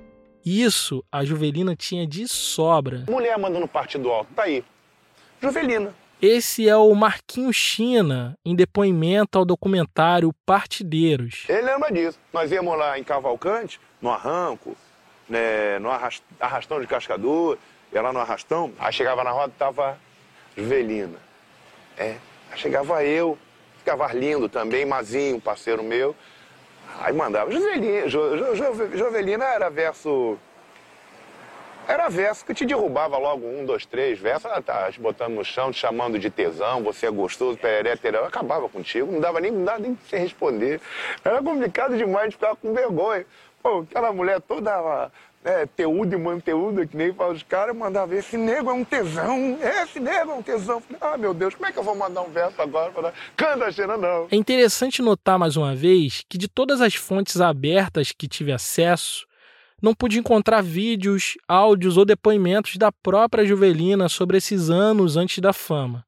Isso 0.44 1.04
a 1.10 1.24
Juvelina 1.24 1.76
tinha 1.76 2.06
de 2.06 2.26
sobra. 2.28 3.04
Mulher 3.08 3.38
mandando 3.38 3.66
partido 3.68 4.10
alto, 4.10 4.32
tá 4.34 4.42
aí. 4.42 4.64
Juvelina. 5.40 5.94
Esse 6.22 6.68
é 6.68 6.76
o 6.76 6.94
Marquinho 6.94 7.52
China, 7.52 8.38
em 8.44 8.54
depoimento 8.54 9.36
ao 9.36 9.44
documentário 9.44 10.32
Partideiros. 10.46 11.44
Ele 11.48 11.62
lembra 11.62 11.90
disso. 11.90 12.16
Nós 12.32 12.52
íamos 12.52 12.78
lá 12.78 12.96
em 12.96 13.02
Cavalcante, 13.02 13.80
no 14.00 14.08
arranco, 14.08 14.76
né, 15.28 15.80
no 15.80 15.90
arrastão 16.38 16.80
de 16.80 16.86
cascador, 16.86 17.58
ia 17.92 18.00
lá 18.00 18.12
no 18.12 18.20
arrastão, 18.20 18.72
aí 18.78 18.92
chegava 18.92 19.24
na 19.24 19.32
roda 19.32 19.52
tava 19.58 19.98
Juvelina. 20.56 21.18
É, 21.98 22.14
aí 22.52 22.56
chegava 22.56 23.04
eu, 23.04 23.36
ficava 23.78 24.06
lindo 24.12 24.48
também, 24.48 24.86
Mazinho, 24.86 25.40
parceiro 25.40 25.82
meu. 25.82 26.14
Aí 27.00 27.12
mandava, 27.12 27.50
Juvelina, 27.50 28.08
jo, 28.08 28.36
jo, 28.36 28.54
jo, 28.54 28.96
Jovelina 28.96 29.44
era 29.46 29.68
verso 29.68 30.38
era 31.86 32.08
verso 32.08 32.44
que 32.44 32.54
te 32.54 32.64
derrubava 32.64 33.18
logo 33.18 33.46
um, 33.46 33.64
dois, 33.64 33.84
três 33.84 34.18
versos. 34.18 34.46
Ah, 34.50 34.62
tá, 34.62 34.90
te 34.90 35.00
botando 35.00 35.34
no 35.34 35.44
chão, 35.44 35.70
te 35.70 35.78
chamando 35.78 36.18
de 36.18 36.30
tesão, 36.30 36.82
você 36.82 37.06
é 37.06 37.10
gostoso, 37.10 37.58
pereré, 37.58 37.96
terão. 37.96 38.24
Acabava 38.24 38.68
contigo, 38.68 39.10
não 39.10 39.20
dava 39.20 39.40
nem, 39.40 39.64
dava 39.64 39.78
nem 39.78 39.98
sem 40.08 40.20
responder. 40.20 40.80
Era 41.24 41.42
complicado 41.42 41.96
demais, 41.96 42.30
de 42.30 42.36
ficar 42.36 42.56
com 42.56 42.72
vergonha. 42.72 43.26
Pô, 43.62 43.80
aquela 43.80 44.12
mulher 44.12 44.40
toda 44.40 45.10
é, 45.44 45.66
teudo 45.66 46.14
e 46.14 46.18
manteúda, 46.18 46.86
que 46.86 46.96
nem 46.96 47.12
fala 47.12 47.32
os 47.32 47.42
caras, 47.42 47.74
mandava, 47.74 48.14
esse 48.14 48.36
nego 48.36 48.70
é 48.70 48.72
um 48.72 48.84
tesão, 48.84 49.58
esse 49.82 49.98
nego 49.98 50.30
é 50.30 50.34
um 50.34 50.42
tesão. 50.42 50.82
Ah, 51.00 51.16
meu 51.16 51.34
Deus, 51.34 51.54
como 51.54 51.66
é 51.66 51.72
que 51.72 51.78
eu 51.78 51.82
vou 51.82 51.94
mandar 51.94 52.22
um 52.22 52.30
verso 52.30 52.60
agora? 52.60 52.90
Para... 52.92 53.12
Canta, 53.36 53.70
Xena, 53.70 53.96
não. 53.96 54.28
É 54.30 54.36
interessante 54.36 55.02
notar 55.02 55.38
mais 55.38 55.56
uma 55.56 55.74
vez 55.74 56.24
que 56.28 56.38
de 56.38 56.48
todas 56.48 56.80
as 56.80 56.94
fontes 56.94 57.40
abertas 57.40 58.12
que 58.12 58.28
tive 58.28 58.52
acesso, 58.52 59.26
não 59.82 59.92
pude 59.92 60.16
encontrar 60.16 60.62
vídeos, 60.62 61.36
áudios 61.48 61.96
ou 61.96 62.04
depoimentos 62.04 62.76
da 62.76 62.92
própria 62.92 63.44
Juvelina 63.44 64.08
sobre 64.08 64.38
esses 64.38 64.70
anos 64.70 65.16
antes 65.16 65.40
da 65.40 65.52
fama. 65.52 66.06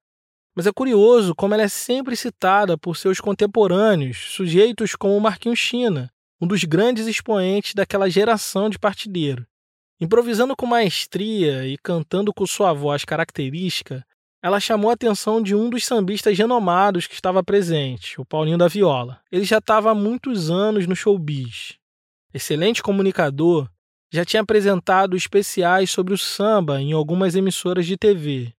Mas 0.54 0.68
é 0.68 0.72
curioso 0.72 1.34
como 1.34 1.52
ela 1.52 1.64
é 1.64 1.68
sempre 1.68 2.14
citada 2.14 2.78
por 2.78 2.96
seus 2.96 3.20
contemporâneos, 3.20 4.28
sujeitos 4.30 4.94
como 4.94 5.18
Marquinhos 5.18 5.58
China, 5.58 6.08
um 6.40 6.46
dos 6.46 6.62
grandes 6.62 7.08
expoentes 7.08 7.74
daquela 7.74 8.08
geração 8.08 8.70
de 8.70 8.78
partideiro. 8.78 9.44
Improvisando 10.00 10.54
com 10.54 10.66
maestria 10.66 11.66
e 11.66 11.76
cantando 11.78 12.32
com 12.32 12.46
sua 12.46 12.72
voz 12.72 13.04
característica, 13.04 14.06
ela 14.40 14.60
chamou 14.60 14.90
a 14.90 14.94
atenção 14.94 15.42
de 15.42 15.54
um 15.54 15.68
dos 15.68 15.84
sambistas 15.84 16.36
renomados 16.38 17.06
que 17.08 17.14
estava 17.14 17.42
presente, 17.42 18.20
o 18.20 18.24
Paulinho 18.24 18.58
da 18.58 18.68
Viola. 18.68 19.20
Ele 19.32 19.44
já 19.44 19.58
estava 19.58 19.90
há 19.90 19.94
muitos 19.94 20.50
anos 20.50 20.86
no 20.86 20.94
showbiz, 20.94 21.78
Excelente 22.34 22.82
comunicador, 22.82 23.68
já 24.12 24.24
tinha 24.24 24.42
apresentado 24.42 25.16
especiais 25.16 25.88
sobre 25.88 26.12
o 26.12 26.18
samba 26.18 26.80
em 26.80 26.92
algumas 26.92 27.36
emissoras 27.36 27.86
de 27.86 27.96
TV 27.96 28.52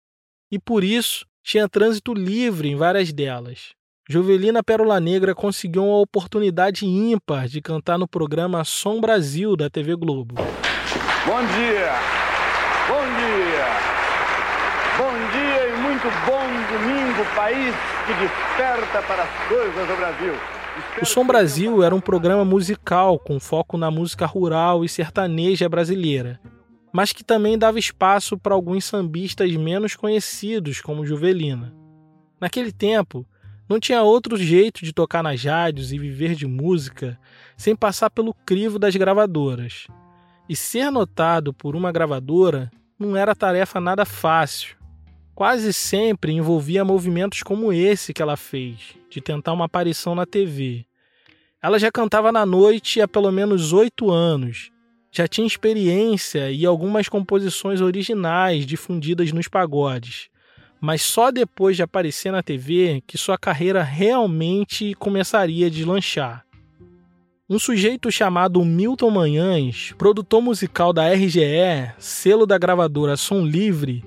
e, 0.50 0.58
por 0.58 0.82
isso, 0.82 1.25
tinha 1.44 1.67
trânsito 1.67 2.13
livre 2.13 2.70
em 2.70 2.75
várias 2.77 3.12
delas. 3.12 3.74
Jovelina 4.08 4.63
Pérola 4.63 5.01
Negra 5.01 5.36
conseguiu 5.36 5.84
uma 5.84 5.98
oportunidade 5.98 6.86
ímpar 6.86 7.50
de 7.50 7.62
cantar 7.62 7.98
no 7.98 8.08
programa 8.08 8.63
Som 8.63 9.01
Brasil 9.01 9.58
da 9.58 9.70
TV 9.70 9.94
Globo. 9.98 10.36
Bom 10.36 11.41
dia! 11.58 11.91
Bom 12.88 13.03
dia! 13.20 13.65
Bom 14.98 15.12
dia 15.34 15.67
e 15.67 15.77
muito 15.82 16.08
bom 16.25 16.48
domingo, 16.72 17.25
país 17.36 17.75
que 18.08 18.13
desperta 18.13 19.01
para 19.01 19.24
as 19.24 19.48
coisas 19.50 19.86
do 19.86 19.98
Brasil. 19.98 20.54
O 21.01 21.05
Som 21.05 21.25
Brasil 21.25 21.84
era 21.84 21.96
um 21.96 22.01
programa 22.01 22.44
musical 22.44 23.17
com 23.17 23.39
foco 23.39 23.77
na 23.77 23.89
música 23.89 24.25
rural 24.25 24.84
e 24.84 24.89
sertaneja 24.89 25.70
brasileira, 25.70 26.39
mas 26.91 27.13
que 27.13 27.24
também 27.24 27.58
dava 27.58 27.79
espaço 27.79 28.38
para 28.38 28.53
alguns 28.53 28.84
sambistas 28.86 29.51
menos 29.55 29.96
conhecidos, 29.96 30.82
como 30.82 31.05
Juvelina. 31.05 31.74
Naquele 32.41 32.72
tempo, 32.72 33.25
não 33.70 33.79
tinha 33.79 34.03
outro 34.03 34.38
jeito 34.38 34.84
de 34.84 34.94
tocar 34.94 35.24
nas 35.24 35.44
rádios 35.44 35.91
e 35.91 35.98
viver 35.98 36.36
de 36.36 36.46
música 36.46 37.17
sem 37.55 37.75
passar 37.75 38.10
pelo 38.10 38.34
crivo 38.34 38.77
das 38.77 38.96
gravadoras. 38.96 39.88
E 40.48 40.55
ser 40.55 40.91
notado 40.91 41.53
por 41.53 41.75
uma 41.75 41.91
gravadora 41.91 42.70
não 43.00 43.15
era 43.15 43.34
tarefa 43.34 43.79
nada 43.79 44.05
fácil. 44.05 44.75
Quase 45.35 45.73
sempre 45.73 46.31
envolvia 46.31 46.83
movimentos 46.83 47.43
como 47.43 47.71
esse 47.71 48.13
que 48.13 48.21
ela 48.21 48.37
fez, 48.37 48.95
de 49.09 49.21
tentar 49.21 49.53
uma 49.53 49.65
aparição 49.65 50.15
na 50.15 50.25
TV. 50.25 50.85
Ela 51.61 51.77
já 51.77 51.91
cantava 51.91 52.31
na 52.31 52.45
noite 52.45 53.01
há 53.01 53.07
pelo 53.07 53.31
menos 53.31 53.73
oito 53.73 54.09
anos, 54.09 54.71
já 55.11 55.27
tinha 55.27 55.45
experiência 55.45 56.49
e 56.49 56.65
algumas 56.65 57.07
composições 57.07 57.81
originais 57.81 58.65
difundidas 58.65 59.31
nos 59.31 59.47
pagodes 59.47 60.29
mas 60.85 61.01
só 61.01 61.31
depois 61.31 61.75
de 61.75 61.81
aparecer 61.81 62.31
na 62.31 62.43
TV 62.43 63.01
que 63.07 63.17
sua 63.17 63.39
carreira 63.39 63.81
realmente 63.81 64.93
começaria 64.95 65.65
a 65.65 65.69
deslanchar. 65.69 66.45
Um 67.49 67.57
sujeito 67.57 68.11
chamado 68.11 68.63
Milton 68.63 69.09
Manhães, 69.09 69.93
produtor 69.97 70.41
musical 70.41 70.93
da 70.93 71.11
RGE, 71.11 71.91
selo 71.97 72.45
da 72.45 72.57
gravadora 72.57 73.17
Som 73.17 73.41
Livre, 73.41 74.03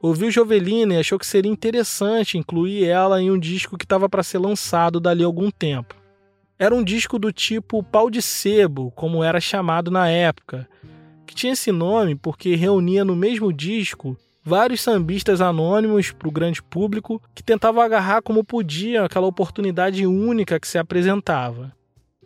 ouviu 0.00 0.30
Jovelina 0.30 0.94
e 0.94 0.98
achou 0.98 1.18
que 1.18 1.26
seria 1.26 1.50
interessante 1.50 2.38
incluir 2.38 2.84
ela 2.84 3.20
em 3.20 3.30
um 3.30 3.38
disco 3.38 3.76
que 3.76 3.84
estava 3.84 4.08
para 4.08 4.22
ser 4.22 4.38
lançado 4.38 5.00
dali 5.00 5.22
a 5.22 5.26
algum 5.26 5.50
tempo. 5.50 5.94
Era 6.58 6.74
um 6.74 6.82
disco 6.82 7.18
do 7.18 7.32
tipo 7.32 7.82
pau 7.82 8.10
de 8.10 8.20
sebo, 8.20 8.90
como 8.92 9.22
era 9.22 9.40
chamado 9.40 9.90
na 9.90 10.08
época, 10.08 10.68
que 11.26 11.34
tinha 11.34 11.52
esse 11.52 11.70
nome 11.70 12.14
porque 12.14 12.56
reunia 12.56 13.04
no 13.04 13.14
mesmo 13.14 13.52
disco 13.52 14.16
vários 14.42 14.80
sambistas 14.80 15.40
anônimos 15.40 16.10
para 16.10 16.26
o 16.26 16.32
grande 16.32 16.62
público 16.62 17.22
que 17.34 17.42
tentavam 17.42 17.82
agarrar 17.82 18.22
como 18.22 18.42
podiam 18.42 19.04
aquela 19.04 19.26
oportunidade 19.26 20.06
única 20.06 20.58
que 20.58 20.66
se 20.66 20.78
apresentava. 20.78 21.72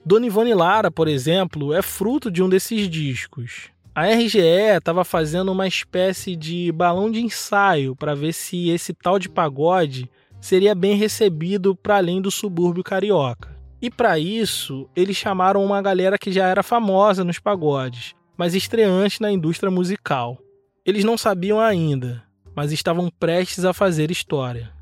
Dona 0.04 0.26
Ivone 0.26 0.54
Lara, 0.54 0.90
por 0.90 1.08
exemplo, 1.08 1.74
é 1.74 1.82
fruto 1.82 2.30
de 2.30 2.42
um 2.42 2.48
desses 2.48 2.88
discos. 2.88 3.71
A 3.94 4.06
RGE 4.06 4.38
estava 4.38 5.04
fazendo 5.04 5.52
uma 5.52 5.68
espécie 5.68 6.34
de 6.34 6.72
balão 6.72 7.10
de 7.10 7.20
ensaio 7.20 7.94
para 7.94 8.14
ver 8.14 8.32
se 8.32 8.70
esse 8.70 8.94
tal 8.94 9.18
de 9.18 9.28
pagode 9.28 10.10
seria 10.40 10.74
bem 10.74 10.96
recebido 10.96 11.76
para 11.76 11.98
além 11.98 12.18
do 12.18 12.30
subúrbio 12.30 12.82
carioca. 12.82 13.54
E 13.82 13.90
para 13.90 14.18
isso, 14.18 14.88
eles 14.96 15.18
chamaram 15.18 15.62
uma 15.62 15.82
galera 15.82 16.16
que 16.16 16.32
já 16.32 16.46
era 16.46 16.62
famosa 16.62 17.22
nos 17.22 17.38
pagodes, 17.38 18.14
mas 18.34 18.54
estreante 18.54 19.20
na 19.20 19.30
indústria 19.30 19.70
musical. 19.70 20.38
Eles 20.86 21.04
não 21.04 21.18
sabiam 21.18 21.60
ainda, 21.60 22.24
mas 22.56 22.72
estavam 22.72 23.10
prestes 23.20 23.62
a 23.62 23.74
fazer 23.74 24.10
história. 24.10 24.72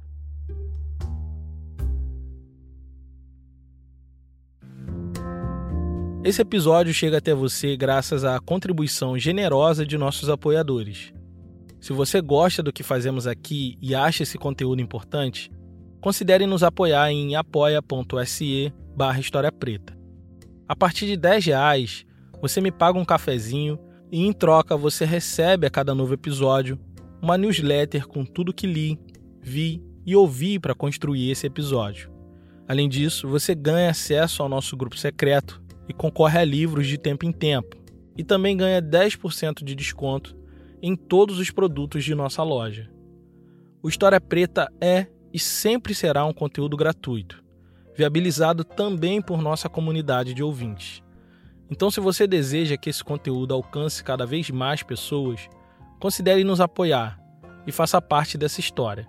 Esse 6.23 6.43
episódio 6.43 6.93
chega 6.93 7.17
até 7.17 7.35
você 7.35 7.75
graças 7.79 8.25
à 8.25 8.39
contribuição 8.39 9.19
generosa 9.19 9.87
de 9.87 9.97
nossos 9.97 10.29
apoiadores. 10.29 11.15
Se 11.81 11.95
você 11.95 12.21
gosta 12.21 12.63
do 12.63 12.71
que 12.71 12.83
fazemos 12.83 13.27
aqui 13.27 13.79
e 13.81 13.95
acha 13.95 14.23
esse 14.23 14.37
conteúdo 14.37 14.83
importante, 14.83 15.51
considere 15.99 16.45
nos 16.45 16.63
apoiar 16.63 17.11
em 17.11 17.37
apoia.se. 17.37 18.71
A 20.69 20.77
partir 20.77 21.07
de 21.07 21.17
10 21.17 21.47
reais, 21.47 22.05
você 22.43 22.61
me 22.61 22.71
paga 22.71 22.99
um 22.99 23.05
cafezinho 23.05 23.79
e 24.13 24.27
em 24.27 24.31
troca 24.31 24.77
você 24.77 25.07
recebe 25.07 25.67
a 25.67 25.71
cada 25.71 25.95
novo 25.95 26.13
episódio 26.13 26.79
uma 27.23 27.39
newsletter 27.39 28.07
com 28.07 28.27
tudo 28.27 28.53
que 28.53 28.67
li, 28.67 28.99
vi 29.41 29.83
e 30.05 30.15
ouvi 30.15 30.59
para 30.59 30.75
construir 30.75 31.31
esse 31.31 31.47
episódio. 31.47 32.13
Além 32.69 32.91
disso, 32.91 33.27
você 33.27 33.55
ganha 33.55 33.89
acesso 33.89 34.43
ao 34.43 34.51
nosso 34.51 34.77
grupo 34.77 34.99
secreto 34.99 35.63
e 35.91 35.93
concorre 35.93 36.39
a 36.39 36.45
livros 36.45 36.87
de 36.87 36.97
tempo 36.97 37.27
em 37.27 37.33
tempo, 37.33 37.77
e 38.17 38.23
também 38.23 38.57
ganha 38.57 38.81
10% 38.81 39.65
de 39.65 39.75
desconto 39.75 40.39
em 40.81 40.95
todos 40.95 41.41
os 41.41 41.51
produtos 41.51 42.05
de 42.05 42.15
nossa 42.15 42.45
loja. 42.45 42.89
O 43.83 43.89
História 43.89 44.21
Preta 44.21 44.73
é 44.81 45.09
e 45.33 45.39
sempre 45.39 45.93
será 45.93 46.25
um 46.25 46.33
conteúdo 46.33 46.77
gratuito, 46.77 47.43
viabilizado 47.97 48.63
também 48.63 49.21
por 49.21 49.43
nossa 49.43 49.69
comunidade 49.69 50.33
de 50.33 50.45
ouvintes. 50.45 51.03
Então, 51.69 51.91
se 51.91 51.99
você 51.99 52.25
deseja 52.25 52.77
que 52.77 52.89
esse 52.89 53.03
conteúdo 53.03 53.53
alcance 53.53 54.03
cada 54.05 54.25
vez 54.25 54.49
mais 54.51 54.85
pessoas, 54.85 55.49
considere 55.99 56.45
nos 56.45 56.61
apoiar 56.61 57.19
e 57.67 57.73
faça 57.73 58.01
parte 58.01 58.39
dessa 58.39 58.61
história. 58.61 59.09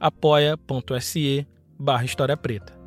apoia.se 0.00 1.46
barra 1.78 2.04
História 2.04 2.36
Preta. 2.36 2.77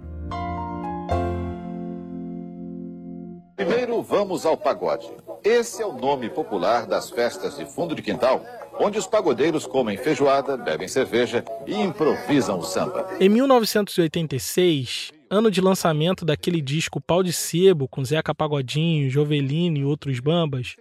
Vamos 4.22 4.46
ao 4.46 4.56
pagode. 4.56 5.12
Esse 5.44 5.82
é 5.82 5.86
o 5.86 5.94
nome 5.94 6.30
popular 6.30 6.86
das 6.86 7.10
festas 7.10 7.58
de 7.58 7.66
fundo 7.66 7.96
de 7.96 8.04
quintal, 8.04 8.46
onde 8.80 9.00
os 9.00 9.08
pagodeiros 9.08 9.66
comem 9.66 9.98
feijoada, 9.98 10.56
bebem 10.56 10.88
cerveja 10.88 11.44
e 11.66 11.74
improvisam 11.74 12.60
o 12.60 12.64
samba. 12.64 13.10
Em 13.20 13.28
1986, 13.28 15.12
ano 15.28 15.50
de 15.50 15.60
lançamento 15.60 16.24
daquele 16.24 16.62
disco 16.62 17.02
Pau 17.02 17.24
de 17.24 17.34
Sebo, 17.34 17.88
com 17.88 18.06
Zeca 18.06 18.36
Pagodinho, 18.36 19.10
Jovelino 19.10 19.78
e 19.78 19.86
outros 19.86 20.20
bambas, 20.20 20.76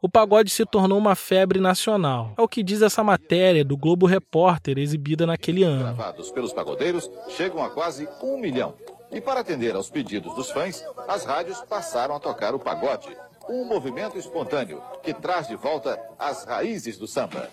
o 0.00 0.08
pagode 0.08 0.48
se 0.48 0.64
tornou 0.64 0.96
uma 0.96 1.14
febre 1.14 1.60
nacional. 1.60 2.32
É 2.38 2.40
o 2.40 2.48
que 2.48 2.62
diz 2.62 2.80
essa 2.80 3.04
matéria 3.04 3.62
do 3.62 3.76
Globo 3.76 4.06
Repórter 4.06 4.78
exibida 4.78 5.26
naquele 5.26 5.64
ano. 5.64 5.94
Gravados 5.94 6.30
pelos 6.30 6.54
pagodeiros 6.54 7.10
chegam 7.28 7.62
a 7.62 7.68
quase 7.68 8.08
um 8.22 8.38
milhão. 8.38 8.74
E 9.12 9.20
para 9.20 9.40
atender 9.40 9.74
aos 9.74 9.90
pedidos 9.90 10.34
dos 10.34 10.50
fãs, 10.50 10.84
as 11.08 11.24
rádios 11.24 11.60
passaram 11.68 12.14
a 12.14 12.20
tocar 12.20 12.54
o 12.54 12.58
pagode, 12.58 13.08
um 13.48 13.64
movimento 13.64 14.16
espontâneo 14.16 14.80
que 15.02 15.12
traz 15.12 15.48
de 15.48 15.56
volta 15.56 16.00
as 16.18 16.44
raízes 16.44 16.96
do 16.96 17.08
samba. 17.08 17.50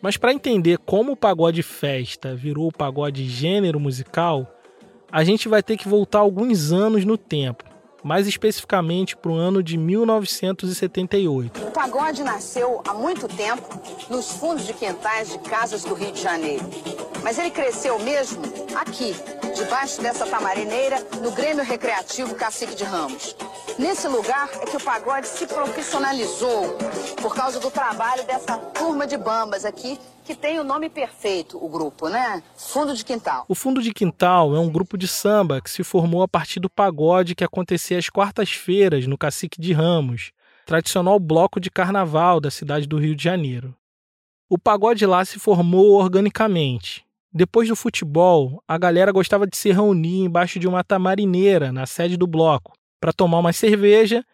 Mas 0.00 0.16
para 0.16 0.32
entender 0.32 0.78
como 0.78 1.12
o 1.12 1.16
pagode 1.16 1.62
festa 1.62 2.34
virou 2.34 2.68
o 2.68 2.72
pagode 2.72 3.28
gênero 3.28 3.78
musical, 3.78 4.46
a 5.10 5.22
gente 5.24 5.48
vai 5.48 5.62
ter 5.62 5.76
que 5.76 5.88
voltar 5.88 6.20
alguns 6.20 6.72
anos 6.72 7.04
no 7.04 7.18
tempo, 7.18 7.64
mais 8.02 8.26
especificamente 8.26 9.16
para 9.16 9.32
o 9.32 9.34
ano 9.34 9.62
de 9.62 9.76
1978. 9.76 11.60
O 11.60 11.70
pagode 11.72 12.22
nasceu 12.22 12.80
há 12.86 12.94
muito 12.94 13.28
tempo 13.28 13.68
nos 14.08 14.30
fundos 14.30 14.66
de 14.66 14.72
quintais 14.72 15.30
de 15.30 15.38
casas 15.40 15.84
do 15.84 15.94
Rio 15.94 16.12
de 16.12 16.22
Janeiro. 16.22 16.64
Mas 17.22 17.38
ele 17.38 17.50
cresceu 17.50 17.98
mesmo 17.98 18.42
aqui, 18.76 19.14
debaixo 19.56 20.02
dessa 20.02 20.26
tamarineira, 20.26 20.98
no 21.22 21.32
Grêmio 21.32 21.64
Recreativo 21.64 22.34
Cacique 22.34 22.74
de 22.74 22.84
Ramos. 22.84 23.34
Nesse 23.78 24.06
lugar 24.06 24.50
é 24.60 24.66
que 24.66 24.76
o 24.76 24.80
pagode 24.80 25.26
se 25.26 25.46
profissionalizou 25.46 26.76
por 27.22 27.34
causa 27.34 27.58
do 27.58 27.70
trabalho 27.70 28.24
dessa 28.24 28.58
turma 28.58 29.06
de 29.06 29.16
bambas 29.16 29.64
aqui 29.64 29.98
que 30.24 30.34
tem 30.34 30.58
o 30.58 30.64
nome 30.64 30.90
perfeito, 30.90 31.56
o 31.64 31.68
grupo, 31.68 32.08
né? 32.08 32.42
Fundo 32.56 32.94
de 32.94 33.04
Quintal. 33.04 33.44
O 33.48 33.54
Fundo 33.54 33.80
de 33.80 33.94
Quintal 33.94 34.54
é 34.54 34.58
um 34.58 34.68
grupo 34.68 34.98
de 34.98 35.08
samba 35.08 35.60
que 35.60 35.70
se 35.70 35.82
formou 35.82 36.22
a 36.22 36.28
partir 36.28 36.60
do 36.60 36.68
pagode 36.68 37.34
que 37.34 37.44
acontecia 37.44 37.96
às 37.96 38.10
quartas-feiras 38.10 39.06
no 39.06 39.16
Cacique 39.16 39.60
de 39.60 39.72
Ramos, 39.72 40.32
tradicional 40.66 41.18
bloco 41.18 41.60
de 41.60 41.70
carnaval 41.70 42.40
da 42.40 42.50
cidade 42.50 42.86
do 42.86 42.98
Rio 42.98 43.14
de 43.14 43.24
Janeiro. 43.24 43.74
O 44.50 44.58
pagode 44.58 45.06
lá 45.06 45.24
se 45.24 45.38
formou 45.38 45.92
organicamente. 45.92 47.05
Depois 47.32 47.68
do 47.68 47.76
futebol, 47.76 48.62
a 48.66 48.78
galera 48.78 49.12
gostava 49.12 49.46
de 49.46 49.56
se 49.56 49.70
reunir 49.70 50.20
embaixo 50.20 50.58
de 50.58 50.66
uma 50.66 50.82
tamarineira 50.82 51.72
na 51.72 51.86
sede 51.86 52.16
do 52.16 52.26
bloco 52.26 52.72
para 53.00 53.12
tomar 53.12 53.38
uma 53.38 53.52
cerveja 53.52 54.24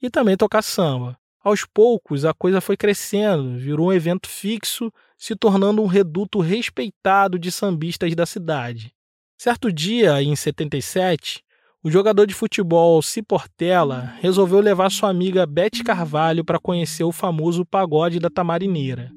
e 0.00 0.10
também 0.10 0.36
tocar 0.36 0.62
samba. 0.62 1.18
Aos 1.44 1.64
poucos, 1.64 2.24
a 2.24 2.32
coisa 2.32 2.60
foi 2.60 2.76
crescendo, 2.76 3.58
virou 3.58 3.88
um 3.88 3.92
evento 3.92 4.28
fixo, 4.28 4.92
se 5.18 5.34
tornando 5.34 5.82
um 5.82 5.86
reduto 5.86 6.38
respeitado 6.40 7.38
de 7.38 7.50
sambistas 7.50 8.14
da 8.14 8.24
cidade. 8.24 8.94
Certo 9.36 9.72
dia, 9.72 10.22
em 10.22 10.36
77, 10.36 11.42
o 11.82 11.90
jogador 11.90 12.28
de 12.28 12.34
futebol 12.34 13.02
Ciportela 13.02 14.14
resolveu 14.20 14.60
levar 14.60 14.88
sua 14.88 15.10
amiga 15.10 15.44
Beth 15.44 15.82
Carvalho 15.84 16.44
para 16.44 16.60
conhecer 16.60 17.02
o 17.02 17.10
famoso 17.10 17.66
pagode 17.66 18.20
da 18.20 18.30
Tamarineira. 18.30 19.10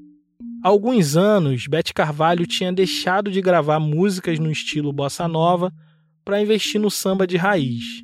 Há 0.63 0.67
alguns 0.69 1.15
anos, 1.15 1.67
Beth 1.67 1.93
Carvalho 1.93 2.45
tinha 2.47 2.73
deixado 2.73 3.31
de 3.31 3.41
gravar 3.41 3.79
músicas 3.79 4.39
no 4.39 4.51
estilo 4.51 4.91
bossa 4.91 5.27
nova 5.27 5.71
para 6.23 6.41
investir 6.41 6.81
no 6.81 6.89
samba 6.89 7.27
de 7.27 7.37
raiz. 7.37 8.03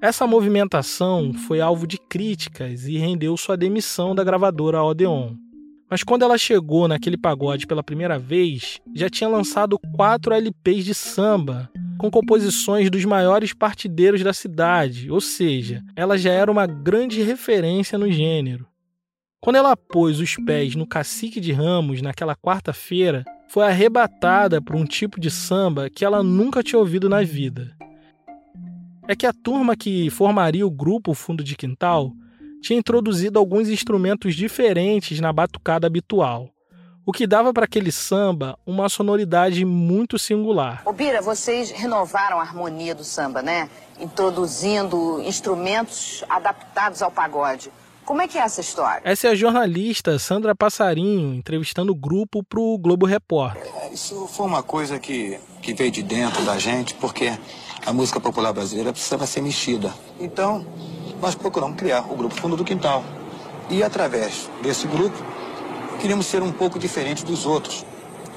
Essa 0.00 0.26
movimentação 0.26 1.32
foi 1.32 1.60
alvo 1.60 1.86
de 1.86 1.98
críticas 1.98 2.86
e 2.86 2.96
rendeu 2.98 3.36
sua 3.36 3.56
demissão 3.56 4.14
da 4.14 4.24
gravadora 4.24 4.82
Odeon. 4.82 5.34
Mas 5.90 6.02
quando 6.02 6.22
ela 6.22 6.36
chegou 6.36 6.88
naquele 6.88 7.16
pagode 7.16 7.66
pela 7.66 7.82
primeira 7.82 8.18
vez, 8.18 8.80
já 8.94 9.08
tinha 9.08 9.28
lançado 9.28 9.78
quatro 9.94 10.34
LPs 10.34 10.84
de 10.84 10.94
samba, 10.94 11.70
com 11.98 12.10
composições 12.10 12.90
dos 12.90 13.04
maiores 13.04 13.52
partideiros 13.52 14.22
da 14.22 14.32
cidade, 14.32 15.10
ou 15.10 15.20
seja, 15.20 15.82
ela 15.94 16.18
já 16.18 16.32
era 16.32 16.50
uma 16.50 16.66
grande 16.66 17.22
referência 17.22 17.96
no 17.98 18.10
gênero. 18.10 18.66
Quando 19.44 19.56
ela 19.56 19.76
pôs 19.76 20.20
os 20.20 20.36
pés 20.36 20.74
no 20.74 20.86
Cacique 20.86 21.38
de 21.38 21.52
Ramos 21.52 22.00
naquela 22.00 22.34
quarta-feira, 22.34 23.26
foi 23.46 23.66
arrebatada 23.66 24.58
por 24.62 24.74
um 24.74 24.86
tipo 24.86 25.20
de 25.20 25.30
samba 25.30 25.90
que 25.90 26.02
ela 26.02 26.22
nunca 26.22 26.62
tinha 26.62 26.78
ouvido 26.78 27.10
na 27.10 27.22
vida. 27.22 27.76
É 29.06 29.14
que 29.14 29.26
a 29.26 29.34
turma 29.34 29.76
que 29.76 30.08
formaria 30.08 30.66
o 30.66 30.70
grupo 30.70 31.12
Fundo 31.12 31.44
de 31.44 31.56
Quintal 31.56 32.10
tinha 32.62 32.78
introduzido 32.78 33.38
alguns 33.38 33.68
instrumentos 33.68 34.34
diferentes 34.34 35.20
na 35.20 35.30
batucada 35.30 35.86
habitual, 35.86 36.48
o 37.04 37.12
que 37.12 37.26
dava 37.26 37.52
para 37.52 37.66
aquele 37.66 37.92
samba 37.92 38.58
uma 38.64 38.88
sonoridade 38.88 39.62
muito 39.62 40.18
singular. 40.18 40.80
Ô 40.86 40.92
Bira, 40.94 41.20
vocês 41.20 41.70
renovaram 41.70 42.40
a 42.40 42.42
harmonia 42.42 42.94
do 42.94 43.04
samba, 43.04 43.42
né? 43.42 43.68
Introduzindo 44.00 45.20
instrumentos 45.20 46.24
adaptados 46.30 47.02
ao 47.02 47.10
pagode. 47.10 47.70
Como 48.04 48.20
é 48.20 48.28
que 48.28 48.36
é 48.36 48.42
essa 48.42 48.60
história? 48.60 49.00
Essa 49.02 49.28
é 49.28 49.30
a 49.30 49.34
jornalista 49.34 50.18
Sandra 50.18 50.54
Passarinho 50.54 51.34
entrevistando 51.34 51.92
o 51.92 51.94
grupo 51.94 52.42
para 52.42 52.60
o 52.60 52.76
Globo 52.76 53.06
Repórter. 53.06 53.66
Isso 53.90 54.26
foi 54.26 54.46
uma 54.46 54.62
coisa 54.62 54.98
que, 54.98 55.38
que 55.62 55.72
veio 55.72 55.90
de 55.90 56.02
dentro 56.02 56.44
da 56.44 56.58
gente, 56.58 56.92
porque 56.94 57.32
a 57.86 57.92
música 57.94 58.20
popular 58.20 58.52
brasileira 58.52 58.92
precisava 58.92 59.26
ser 59.26 59.40
mexida. 59.40 59.92
Então, 60.20 60.66
nós 61.20 61.34
procuramos 61.34 61.76
criar 61.76 62.02
o 62.12 62.14
grupo 62.14 62.34
Fundo 62.34 62.56
do 62.56 62.64
Quintal. 62.64 63.02
E 63.70 63.82
através 63.82 64.50
desse 64.62 64.86
grupo, 64.86 65.16
queríamos 65.98 66.26
ser 66.26 66.42
um 66.42 66.52
pouco 66.52 66.78
diferente 66.78 67.24
dos 67.24 67.46
outros. 67.46 67.86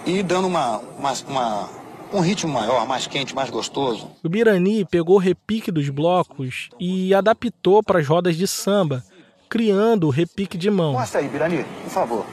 E 0.06 0.23
dando 0.23 0.47
uma, 0.47 0.77
uma, 0.97 1.13
uma 1.27 1.69
um 2.13 2.21
ritmo 2.21 2.53
maior, 2.53 2.88
mais 2.88 3.06
quente, 3.06 3.36
mais 3.36 3.49
gostoso. 3.49 4.10
O 4.23 4.30
Birani 4.30 4.86
pegou 4.86 5.15
o 5.17 5.19
repique 5.19 5.71
dos 5.71 5.89
blocos 5.89 6.69
e 6.80 7.13
adaptou 7.13 7.84
para 7.84 7.99
as 7.99 8.08
rodas 8.08 8.38
de 8.38 8.47
samba 8.47 9.03
criando 9.49 10.07
o 10.07 10.10
repique 10.10 10.57
de 10.57 10.69
mão. 10.69 10.93
Mostra 10.93 11.21
aí, 11.21 11.27
Birani, 11.27 11.65
por 11.83 11.89
favor. 11.89 12.25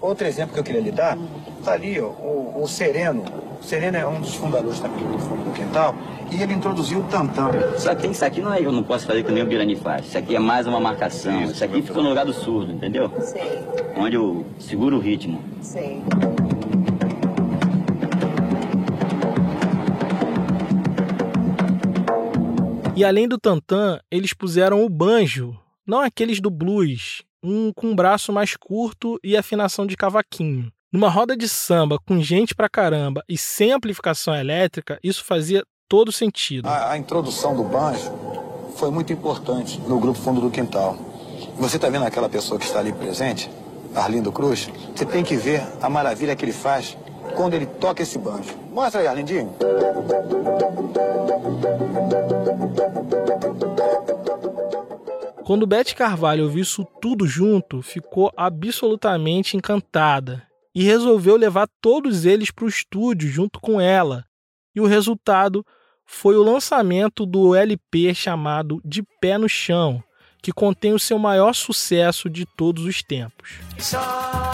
Outro 0.00 0.26
exemplo 0.26 0.54
que 0.54 0.60
eu 0.60 0.64
queria 0.64 0.80
lhe 0.80 0.92
dar, 0.92 1.18
tá 1.64 1.72
ali 1.72 2.00
ó, 2.00 2.06
o, 2.06 2.62
o 2.62 2.68
Sereno. 2.68 3.24
O 3.60 3.64
Sereno 3.64 3.96
é 3.96 4.06
um 4.06 4.20
dos 4.20 4.34
fundadores 4.34 4.78
também 4.78 5.04
do 5.04 5.18
Fundo 5.18 5.44
do 5.44 5.50
Quintal 5.52 5.94
e 6.30 6.42
ele 6.42 6.54
introduziu 6.54 7.00
o 7.00 7.04
tantão. 7.04 7.50
Só 7.76 7.94
que 7.94 8.06
isso 8.06 8.24
aqui 8.24 8.40
não 8.40 8.54
é 8.54 8.60
eu 8.60 8.72
não 8.72 8.82
posso 8.82 9.06
fazer 9.06 9.24
que 9.24 9.32
nem 9.32 9.42
o 9.42 9.46
Birani 9.46 9.76
faz. 9.76 10.06
Isso 10.06 10.16
aqui 10.16 10.36
é 10.36 10.38
mais 10.38 10.66
uma 10.66 10.78
marcação. 10.78 11.42
Isso, 11.42 11.52
isso 11.54 11.64
aqui 11.64 11.82
fica 11.82 12.00
no 12.00 12.08
lugar 12.08 12.24
do 12.24 12.32
surdo, 12.32 12.72
entendeu? 12.72 13.10
Sei. 13.20 13.60
Onde 13.96 14.16
eu 14.16 14.46
seguro 14.58 14.96
o 14.96 15.00
ritmo. 15.00 15.40
Sei. 15.60 16.00
E 22.96 23.04
além 23.04 23.28
do 23.28 23.36
tantã, 23.36 24.00
eles 24.10 24.32
puseram 24.32 24.82
o 24.82 24.88
banjo, 24.88 25.54
não 25.86 26.00
aqueles 26.00 26.40
do 26.40 26.48
blues, 26.48 27.22
um 27.42 27.70
com 27.70 27.88
um 27.88 27.94
braço 27.94 28.32
mais 28.32 28.56
curto 28.56 29.20
e 29.22 29.36
afinação 29.36 29.86
de 29.86 29.98
cavaquinho. 29.98 30.72
Numa 30.90 31.10
roda 31.10 31.36
de 31.36 31.46
samba 31.46 31.98
com 31.98 32.18
gente 32.22 32.54
pra 32.54 32.70
caramba 32.70 33.22
e 33.28 33.36
sem 33.36 33.70
amplificação 33.70 34.34
elétrica, 34.34 34.98
isso 35.04 35.22
fazia 35.24 35.62
todo 35.86 36.10
sentido. 36.10 36.66
A, 36.66 36.92
a 36.92 36.96
introdução 36.96 37.54
do 37.54 37.64
banjo 37.64 38.10
foi 38.76 38.90
muito 38.90 39.12
importante 39.12 39.78
no 39.86 40.00
grupo 40.00 40.18
Fundo 40.18 40.40
do 40.40 40.50
Quintal. 40.50 40.96
Você 41.58 41.76
está 41.76 41.90
vendo 41.90 42.06
aquela 42.06 42.30
pessoa 42.30 42.58
que 42.58 42.64
está 42.64 42.78
ali 42.78 42.94
presente, 42.94 43.50
Arlindo 43.94 44.32
Cruz? 44.32 44.70
Você 44.94 45.04
tem 45.04 45.22
que 45.22 45.36
ver 45.36 45.62
a 45.82 45.90
maravilha 45.90 46.34
que 46.34 46.46
ele 46.46 46.52
faz 46.52 46.96
quando 47.34 47.54
ele 47.54 47.66
toca 47.66 48.02
esse 48.02 48.18
banjo. 48.18 48.54
Mostra 48.70 49.00
aí, 49.00 49.06
Arlindinho. 49.06 49.54
Quando 55.44 55.66
Beth 55.66 55.94
Carvalho 55.96 56.44
ouviu 56.44 56.62
isso 56.62 56.84
tudo 57.00 57.26
junto, 57.26 57.80
ficou 57.80 58.32
absolutamente 58.36 59.56
encantada 59.56 60.42
e 60.74 60.82
resolveu 60.82 61.36
levar 61.36 61.68
todos 61.80 62.24
eles 62.24 62.50
para 62.50 62.64
o 62.64 62.68
estúdio 62.68 63.30
junto 63.30 63.60
com 63.60 63.80
ela. 63.80 64.24
E 64.74 64.80
o 64.80 64.86
resultado 64.86 65.64
foi 66.04 66.36
o 66.36 66.42
lançamento 66.42 67.24
do 67.24 67.54
LP 67.54 68.12
chamado 68.14 68.80
De 68.84 69.02
Pé 69.20 69.38
no 69.38 69.48
Chão, 69.48 70.02
que 70.42 70.52
contém 70.52 70.92
o 70.92 70.98
seu 70.98 71.18
maior 71.18 71.54
sucesso 71.54 72.28
de 72.28 72.44
todos 72.56 72.84
os 72.84 73.02
tempos. 73.02 73.60
Chora, 73.78 74.45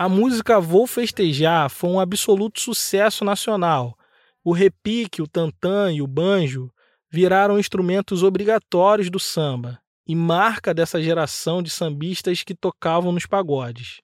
A 0.00 0.08
música 0.08 0.58
Vou 0.58 0.86
Festejar 0.86 1.68
foi 1.68 1.90
um 1.90 2.00
absoluto 2.00 2.58
sucesso 2.58 3.22
nacional. 3.22 3.94
O 4.42 4.50
repique, 4.50 5.20
o 5.20 5.28
tantã 5.28 5.92
e 5.92 6.00
o 6.00 6.06
banjo 6.06 6.72
viraram 7.10 7.58
instrumentos 7.58 8.22
obrigatórios 8.22 9.10
do 9.10 9.18
samba 9.18 9.78
e 10.08 10.16
marca 10.16 10.72
dessa 10.72 11.02
geração 11.02 11.62
de 11.62 11.68
sambistas 11.68 12.42
que 12.42 12.54
tocavam 12.54 13.12
nos 13.12 13.26
pagodes. 13.26 14.00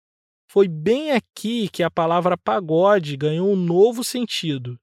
Foi 0.46 0.68
bem 0.68 1.12
aqui 1.12 1.66
que 1.70 1.82
a 1.82 1.90
palavra 1.90 2.37
pagode 2.37 3.16
ganhou 3.16 3.50
um 3.50 3.56
novo 3.56 4.04
sentido. 4.04 4.78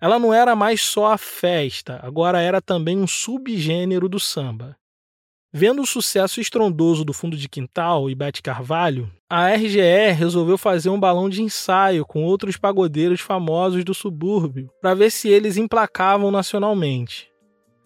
Ela 0.00 0.18
não 0.18 0.32
era 0.32 0.56
mais 0.56 0.80
só 0.80 1.12
a 1.12 1.18
festa, 1.18 2.00
agora 2.02 2.40
era 2.40 2.62
também 2.62 2.96
um 2.96 3.06
subgênero 3.06 4.08
do 4.08 4.18
samba. 4.18 4.78
Vendo 5.52 5.80
o 5.80 5.86
sucesso 5.86 6.42
estrondoso 6.42 7.06
do 7.06 7.14
Fundo 7.14 7.34
de 7.34 7.48
Quintal 7.48 8.10
e 8.10 8.14
Bete 8.14 8.42
Carvalho, 8.42 9.10
a 9.30 9.48
RGE 9.48 10.12
resolveu 10.12 10.58
fazer 10.58 10.90
um 10.90 11.00
balão 11.00 11.30
de 11.30 11.42
ensaio 11.42 12.04
com 12.04 12.22
outros 12.22 12.58
pagodeiros 12.58 13.22
famosos 13.22 13.82
do 13.82 13.94
subúrbio 13.94 14.70
para 14.82 14.92
ver 14.92 15.10
se 15.10 15.26
eles 15.26 15.56
emplacavam 15.56 16.30
nacionalmente. 16.30 17.30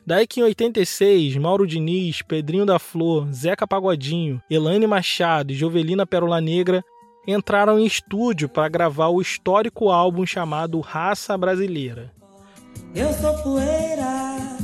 Daí 0.05 0.27
que 0.27 0.41
em 0.41 0.43
86, 0.43 1.37
Mauro 1.37 1.65
Diniz, 1.65 2.21
Pedrinho 2.23 2.67
da 2.67 2.81
Flor, 2.81 3.33
Zeca 3.33 3.65
Pagodinho, 3.65 4.43
Elaine 4.51 4.89
Machado 4.89 5.53
e 5.53 5.55
Jovelina 5.55 6.05
Pérola 6.05 6.41
Negra 6.41 6.83
entraram 7.29 7.79
em 7.79 7.87
estúdio 7.87 8.49
para 8.49 8.69
gravar 8.69 9.09
o 9.09 9.23
histórico 9.23 9.89
álbum 9.91 10.27
chamado 10.27 10.81
Raça 10.81 11.39
Brasileira. 11.39 12.13
Eu 12.93 13.13
sou 13.13 13.33
poeira, 13.45 14.59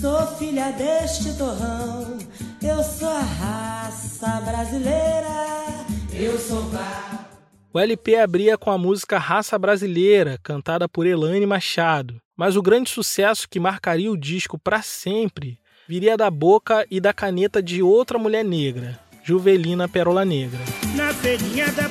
sou 0.00 0.26
filha 0.38 0.72
deste 0.72 1.36
torrão, 1.36 2.18
eu 2.62 2.82
sou 2.82 3.08
a 3.08 3.20
raça 3.20 4.40
brasileira, 4.40 5.86
eu 6.14 6.38
sou 6.38 6.62
vá. 6.70 7.26
O 7.72 7.78
LP 7.78 8.16
abria 8.16 8.56
com 8.56 8.70
a 8.70 8.78
música 8.78 9.18
Raça 9.18 9.56
Brasileira, 9.58 10.40
cantada 10.42 10.88
por 10.88 11.06
Elaine 11.06 11.46
Machado. 11.46 12.20
Mas 12.36 12.56
o 12.56 12.62
grande 12.62 12.90
sucesso 12.90 13.46
que 13.48 13.60
marcaria 13.60 14.10
o 14.10 14.16
disco 14.16 14.58
para 14.58 14.82
sempre 14.82 15.58
viria 15.86 16.16
da 16.16 16.30
boca 16.30 16.84
e 16.90 16.98
da 16.98 17.12
caneta 17.12 17.62
de 17.62 17.82
outra 17.82 18.18
mulher 18.18 18.44
negra, 18.44 18.98
Juvelina 19.22 19.86
Pérola 19.86 20.24
Negra. 20.24 20.60
Na 20.96 21.12
feirinha 21.12 21.70
da 21.72 21.88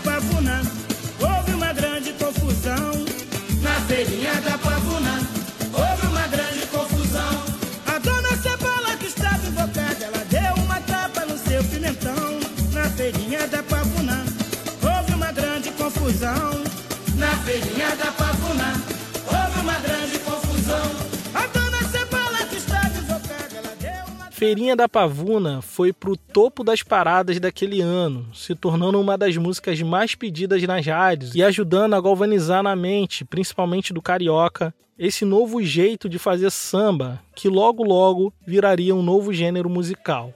Feirinha 24.39 24.73
da 24.73 24.87
Pavuna 24.87 25.61
foi 25.61 25.91
pro 25.91 26.15
topo 26.15 26.63
das 26.63 26.81
paradas 26.81 27.41
daquele 27.41 27.81
ano, 27.81 28.33
se 28.33 28.55
tornando 28.55 28.97
uma 28.97 29.17
das 29.17 29.35
músicas 29.35 29.81
mais 29.81 30.15
pedidas 30.15 30.63
nas 30.63 30.85
rádios 30.85 31.35
e 31.35 31.43
ajudando 31.43 31.93
a 31.93 31.99
galvanizar 31.99 32.63
na 32.63 32.73
mente, 32.73 33.25
principalmente 33.25 33.91
do 33.91 34.01
carioca, 34.01 34.73
esse 34.97 35.25
novo 35.25 35.61
jeito 35.61 36.07
de 36.07 36.17
fazer 36.17 36.49
samba, 36.51 37.21
que 37.35 37.49
logo 37.49 37.83
logo 37.83 38.33
viraria 38.47 38.95
um 38.95 39.03
novo 39.03 39.33
gênero 39.33 39.69
musical. 39.69 40.33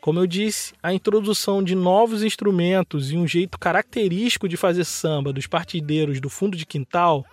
Como 0.00 0.18
eu 0.18 0.26
disse, 0.26 0.74
a 0.82 0.92
introdução 0.92 1.62
de 1.62 1.76
novos 1.76 2.24
instrumentos 2.24 3.12
e 3.12 3.16
um 3.16 3.24
jeito 3.24 3.56
característico 3.56 4.48
de 4.48 4.56
fazer 4.56 4.82
samba 4.82 5.32
dos 5.32 5.46
partideiros 5.46 6.20
do 6.20 6.28
fundo 6.28 6.56
de 6.56 6.66
quintal 6.66 7.24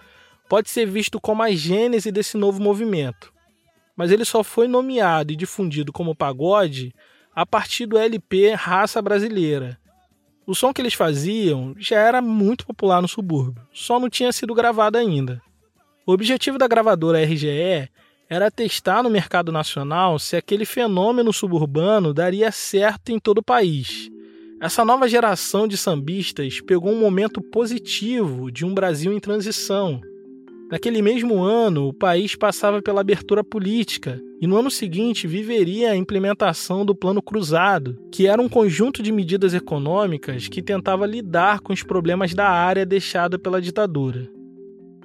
pode 0.47 0.69
ser 0.69 0.85
visto 0.85 1.19
como 1.19 1.41
a 1.41 1.49
gênese 1.49 2.11
desse 2.11 2.37
novo 2.37 2.61
movimento 2.61 3.33
mas 3.99 4.13
ele 4.13 4.23
só 4.23 4.45
foi 4.45 4.65
nomeado 4.65 5.33
e 5.33 5.35
difundido 5.35 5.91
como 5.91 6.15
pagode 6.15 6.95
a 7.35 7.45
partir 7.45 7.85
do 7.85 7.97
LP 7.97 8.53
Raça 8.53 9.01
Brasileira. 9.01 9.77
O 10.47 10.55
som 10.55 10.71
que 10.71 10.81
eles 10.81 10.93
faziam 10.93 11.75
já 11.77 11.99
era 11.99 12.21
muito 12.21 12.65
popular 12.65 13.01
no 13.01 13.09
subúrbio, 13.09 13.61
só 13.73 13.99
não 13.99 14.09
tinha 14.09 14.31
sido 14.31 14.55
gravado 14.55 14.97
ainda. 14.97 15.41
O 16.07 16.13
objetivo 16.13 16.57
da 16.57 16.65
gravadora 16.65 17.21
RGE 17.21 17.89
era 18.29 18.49
testar 18.49 19.03
no 19.03 19.09
mercado 19.09 19.51
nacional 19.51 20.17
se 20.17 20.37
aquele 20.37 20.63
fenômeno 20.63 21.33
suburbano 21.33 22.13
daria 22.13 22.53
certo 22.53 23.09
em 23.09 23.19
todo 23.19 23.39
o 23.39 23.43
país. 23.43 24.09
Essa 24.61 24.85
nova 24.85 25.09
geração 25.09 25.67
de 25.67 25.75
sambistas 25.75 26.61
pegou 26.61 26.93
um 26.93 27.01
momento 27.01 27.41
positivo 27.41 28.49
de 28.49 28.65
um 28.65 28.73
Brasil 28.73 29.11
em 29.11 29.19
transição, 29.19 29.99
Naquele 30.71 31.01
mesmo 31.01 31.41
ano, 31.41 31.87
o 31.87 31.93
país 31.93 32.35
passava 32.35 32.79
pela 32.79 33.01
abertura 33.01 33.43
política 33.43 34.21
e 34.39 34.45
no 34.45 34.55
ano 34.55 34.69
seguinte 34.69 35.25
viveria 35.25 35.91
a 35.91 35.95
implementação 35.95 36.85
do 36.85 36.93
Plano 36.93 37.23
Cruzado, 37.23 37.97
que 38.11 38.27
era 38.27 38.39
um 38.39 38.47
conjunto 38.47 39.01
de 39.01 39.11
medidas 39.11 39.55
econômicas 39.55 40.47
que 40.47 40.61
tentava 40.61 41.07
lidar 41.07 41.59
com 41.61 41.73
os 41.73 41.81
problemas 41.81 42.35
da 42.35 42.47
área 42.47 42.85
deixada 42.85 43.39
pela 43.39 43.59
ditadura. 43.59 44.29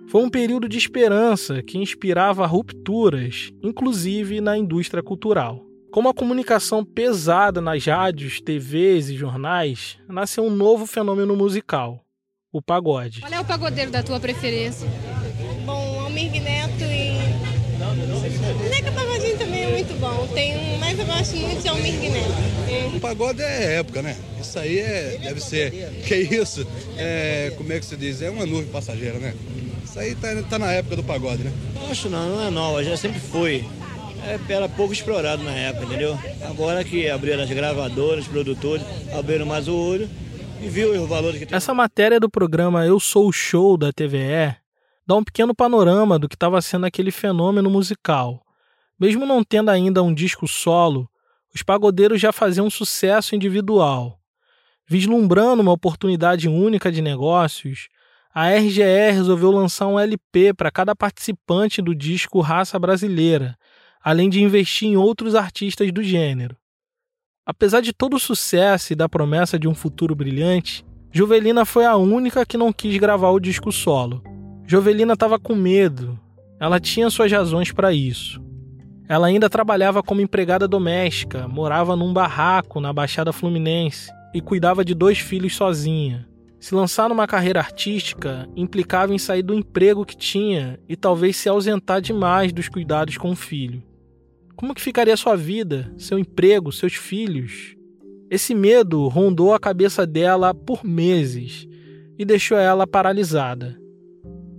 Foi 0.06 0.22
um 0.22 0.28
período 0.28 0.68
de 0.68 0.76
esperança 0.76 1.62
que 1.62 1.78
inspirava 1.78 2.44
rupturas, 2.44 3.50
inclusive 3.62 4.42
na 4.42 4.58
indústria 4.58 5.02
cultural. 5.02 5.64
Com 5.90 6.00
uma 6.00 6.12
comunicação 6.12 6.84
pesada 6.84 7.62
nas 7.62 7.86
rádios, 7.86 8.38
TVs 8.38 9.08
e 9.08 9.16
jornais, 9.16 9.96
nasceu 10.06 10.44
um 10.44 10.50
novo 10.50 10.84
fenômeno 10.84 11.34
musical, 11.34 12.04
o 12.52 12.60
pagode. 12.60 13.22
Qual 13.22 13.32
é 13.32 13.40
o 13.40 13.44
pagodeiro 13.44 13.90
da 13.90 14.02
tua 14.02 14.20
preferência? 14.20 14.86
Neto 16.40 16.84
e. 16.84 17.14
Neca 18.70 18.92
Pagodinho 18.92 19.38
também 19.38 19.62
é 19.64 19.68
muito 19.68 19.98
bom. 20.00 20.26
Tem 20.34 20.56
um, 20.56 20.78
mas 20.78 20.98
eu 20.98 21.06
gosto 21.06 21.36
muito 21.36 21.62
de 21.62 21.68
Almir 21.68 21.92
Neto. 21.94 22.96
O 22.96 23.00
pagode 23.00 23.42
é 23.42 23.76
época, 23.76 24.02
né? 24.02 24.16
Isso 24.40 24.58
aí 24.58 24.78
é, 24.78 25.18
deve 25.22 25.40
ser. 25.40 25.70
Que 26.06 26.16
isso? 26.16 26.66
É, 26.96 27.52
como 27.56 27.72
é 27.72 27.78
que 27.78 27.86
se 27.86 27.96
diz? 27.96 28.22
É 28.22 28.30
uma 28.30 28.46
nuvem 28.46 28.66
passageira, 28.66 29.18
né? 29.18 29.34
Isso 29.84 29.98
aí 29.98 30.14
tá, 30.14 30.28
tá 30.48 30.58
na 30.58 30.72
época 30.72 30.96
do 30.96 31.02
pagode, 31.02 31.44
né? 31.44 31.52
Acho 31.90 32.08
não, 32.08 32.36
não 32.36 32.46
é 32.46 32.50
nova, 32.50 32.82
já 32.82 32.96
sempre 32.96 33.20
foi. 33.20 33.64
É, 34.26 34.52
era 34.52 34.68
pouco 34.68 34.92
explorado 34.92 35.42
na 35.42 35.52
época, 35.52 35.84
entendeu? 35.84 36.18
Agora 36.42 36.82
que 36.82 37.08
abriram 37.08 37.42
as 37.42 37.50
gravadoras, 37.50 38.26
produtores, 38.26 38.84
abriram 39.12 39.44
mais 39.44 39.68
o 39.68 39.76
olho 39.76 40.08
e 40.62 40.68
viu 40.68 40.92
os 41.00 41.08
valores 41.08 41.38
que 41.38 41.46
tem. 41.46 41.56
Essa 41.56 41.74
matéria 41.74 42.18
do 42.18 42.28
programa 42.28 42.86
Eu 42.86 42.98
Sou 42.98 43.28
o 43.28 43.32
Show 43.32 43.76
da 43.76 43.92
TVE 43.92 44.56
dá 45.06 45.16
um 45.16 45.24
pequeno 45.24 45.54
panorama 45.54 46.18
do 46.18 46.28
que 46.28 46.34
estava 46.34 46.60
sendo 46.62 46.86
aquele 46.86 47.10
fenômeno 47.10 47.68
musical. 47.70 48.44
Mesmo 48.98 49.26
não 49.26 49.44
tendo 49.44 49.70
ainda 49.70 50.02
um 50.02 50.14
disco 50.14 50.48
solo, 50.48 51.08
os 51.54 51.62
pagodeiros 51.62 52.20
já 52.20 52.32
faziam 52.32 52.66
um 52.66 52.70
sucesso 52.70 53.34
individual. 53.34 54.18
Vislumbrando 54.86 55.62
uma 55.62 55.72
oportunidade 55.72 56.48
única 56.48 56.90
de 56.90 57.00
negócios, 57.00 57.88
a 58.34 58.50
RGE 58.50 59.12
resolveu 59.12 59.50
lançar 59.50 59.86
um 59.86 59.98
LP 59.98 60.52
para 60.52 60.70
cada 60.70 60.94
participante 60.94 61.80
do 61.80 61.94
disco 61.94 62.40
Raça 62.40 62.78
Brasileira, 62.78 63.56
além 64.02 64.28
de 64.28 64.42
investir 64.42 64.88
em 64.88 64.96
outros 64.96 65.34
artistas 65.34 65.92
do 65.92 66.02
gênero. 66.02 66.56
Apesar 67.46 67.80
de 67.80 67.92
todo 67.92 68.16
o 68.16 68.20
sucesso 68.20 68.92
e 68.92 68.96
da 68.96 69.08
promessa 69.08 69.58
de 69.58 69.68
um 69.68 69.74
futuro 69.74 70.14
brilhante, 70.14 70.84
Juvelina 71.12 71.64
foi 71.64 71.84
a 71.84 71.94
única 71.96 72.44
que 72.44 72.56
não 72.56 72.72
quis 72.72 72.96
gravar 72.96 73.30
o 73.30 73.38
disco 73.38 73.70
solo. 73.70 74.33
Jovelina 74.66 75.12
estava 75.12 75.38
com 75.38 75.54
medo. 75.54 76.18
Ela 76.58 76.80
tinha 76.80 77.10
suas 77.10 77.30
razões 77.30 77.70
para 77.70 77.92
isso. 77.92 78.42
Ela 79.06 79.26
ainda 79.26 79.50
trabalhava 79.50 80.02
como 80.02 80.22
empregada 80.22 80.66
doméstica, 80.66 81.46
morava 81.46 81.94
num 81.94 82.12
barraco 82.12 82.80
na 82.80 82.92
Baixada 82.92 83.32
Fluminense 83.32 84.10
e 84.32 84.40
cuidava 84.40 84.82
de 84.84 84.94
dois 84.94 85.18
filhos 85.18 85.54
sozinha. 85.54 86.26
Se 86.58 86.74
lançar 86.74 87.10
numa 87.10 87.26
carreira 87.26 87.60
artística 87.60 88.48
implicava 88.56 89.12
em 89.12 89.18
sair 89.18 89.42
do 89.42 89.52
emprego 89.52 90.06
que 90.06 90.16
tinha 90.16 90.80
e 90.88 90.96
talvez 90.96 91.36
se 91.36 91.46
ausentar 91.46 92.00
demais 92.00 92.50
dos 92.50 92.70
cuidados 92.70 93.18
com 93.18 93.32
o 93.32 93.36
filho. 93.36 93.82
Como 94.56 94.74
que 94.74 94.80
ficaria 94.80 95.16
sua 95.16 95.36
vida, 95.36 95.92
seu 95.98 96.18
emprego, 96.18 96.72
seus 96.72 96.94
filhos? 96.94 97.76
Esse 98.30 98.54
medo 98.54 99.06
rondou 99.08 99.52
a 99.52 99.60
cabeça 99.60 100.06
dela 100.06 100.54
por 100.54 100.82
meses 100.82 101.68
e 102.18 102.24
deixou 102.24 102.56
ela 102.56 102.86
paralisada. 102.86 103.83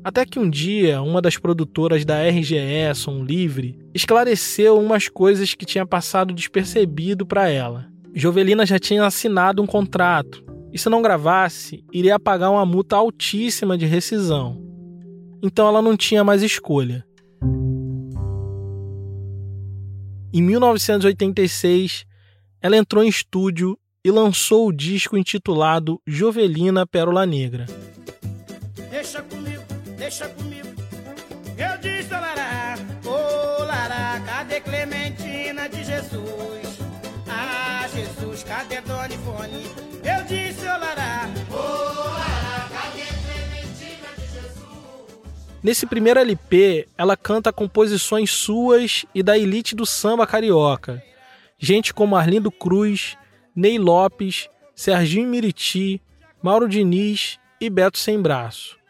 Até 0.06 0.24
que 0.24 0.38
um 0.38 0.48
dia, 0.48 1.02
uma 1.02 1.20
das 1.20 1.36
produtoras 1.36 2.06
da 2.06 2.22
RGE, 2.30 2.94
Som 2.94 3.24
Livre, 3.24 3.76
esclareceu 3.92 4.80
umas 4.80 5.10
coisas 5.10 5.56
que 5.56 5.66
tinha 5.66 5.84
passado 5.84 6.32
despercebido 6.32 7.26
para 7.26 7.50
ela. 7.50 7.88
Jovelina 8.14 8.68
já 8.68 8.78
tinha 8.78 9.04
assinado 9.04 9.64
um 9.64 9.66
contrato 9.66 10.46
e, 10.72 10.78
se 10.78 10.90
não 10.90 11.02
gravasse, 11.02 11.84
iria 11.92 12.20
pagar 12.20 12.52
uma 12.52 12.64
multa 12.68 12.96
altíssima 12.96 13.76
de 13.76 13.88
rescisão. 13.88 14.62
Então 15.42 15.68
ela 15.68 15.82
não 15.82 15.98
tinha 15.98 16.24
mais 16.24 16.44
escolha. 16.44 17.04
Em 20.32 20.40
1986, 20.40 22.06
ela 22.62 22.78
entrou 22.78 23.04
em 23.04 23.08
estúdio 23.08 23.76
e 24.04 24.12
lançou 24.12 24.68
o 24.68 24.72
disco 24.72 25.18
intitulado 25.18 26.00
Jovelina 26.06 26.86
Pérola 26.86 27.26
Negra. 27.26 27.66
Deixa 28.92 29.24
comigo 29.24 29.55
deixa 30.06 30.30
comigo. 30.30 30.68
Eu 31.58 31.78
disse, 31.80 32.12
Lará, 32.12 32.78
ô 33.04 33.64
Lará, 33.64 34.22
cadê 34.24 34.62
Clementina 34.62 35.68
de 35.68 35.84
Jesus? 35.84 36.78
Ah, 37.28 37.88
Jesus, 37.92 38.44
cadê 38.44 38.82
Dona 38.82 39.12
Ivone? 39.12 39.66
Eu 40.04 40.24
disse, 40.26 40.62
ô 40.62 40.78
Lará, 40.78 41.28
ô 41.50 42.10
Lará, 42.12 42.70
cadê 42.70 43.06
Clementina 43.26 44.08
de 44.16 44.28
Jesus? 44.32 45.18
Nesse 45.64 45.88
primeiro 45.88 46.20
LP, 46.20 46.88
ela 46.96 47.18
canta 47.18 47.52
composições 47.52 48.30
suas 48.30 49.08
e 49.16 49.24
da 49.24 49.36
elite 49.36 49.76
do 49.76 49.88
samba 49.88 50.28
carioca. 50.28 51.04
Gente 51.58 51.92
como 51.92 52.16
Arlindo 52.16 52.52
Cruz, 52.52 53.18
Ney 53.56 53.80
Lopes, 53.80 54.50
Serginho 54.76 55.28
Miriti, 55.28 56.00
Mauro 56.44 56.70
Diniz 56.70 57.40
e 57.60 57.72
Beto 57.72 57.98
Sem 57.98 58.22
Braço. 58.22 58.85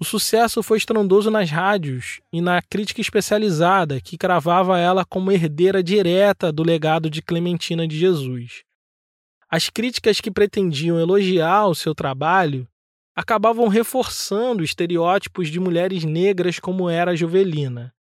O 0.00 0.04
sucesso 0.04 0.62
foi 0.62 0.78
estrondoso 0.78 1.30
nas 1.30 1.50
rádios 1.50 2.22
e 2.32 2.40
na 2.40 2.62
crítica 2.62 3.02
especializada, 3.02 4.00
que 4.00 4.16
cravava 4.16 4.78
ela 4.78 5.04
como 5.04 5.30
herdeira 5.30 5.82
direta 5.82 6.50
do 6.50 6.62
legado 6.62 7.10
de 7.10 7.20
Clementina 7.20 7.86
de 7.86 7.98
Jesus. 7.98 8.62
As 9.46 9.68
críticas 9.68 10.18
que 10.18 10.30
pretendiam 10.30 10.98
elogiar 10.98 11.66
o 11.66 11.74
seu 11.74 11.94
trabalho 11.94 12.66
acabavam 13.14 13.68
reforçando 13.68 14.64
estereótipos 14.64 15.50
de 15.50 15.60
mulheres 15.60 16.02
negras 16.02 16.58
como 16.58 16.88
era 16.88 17.10
a 17.10 17.14
Jovelina. 17.14 17.92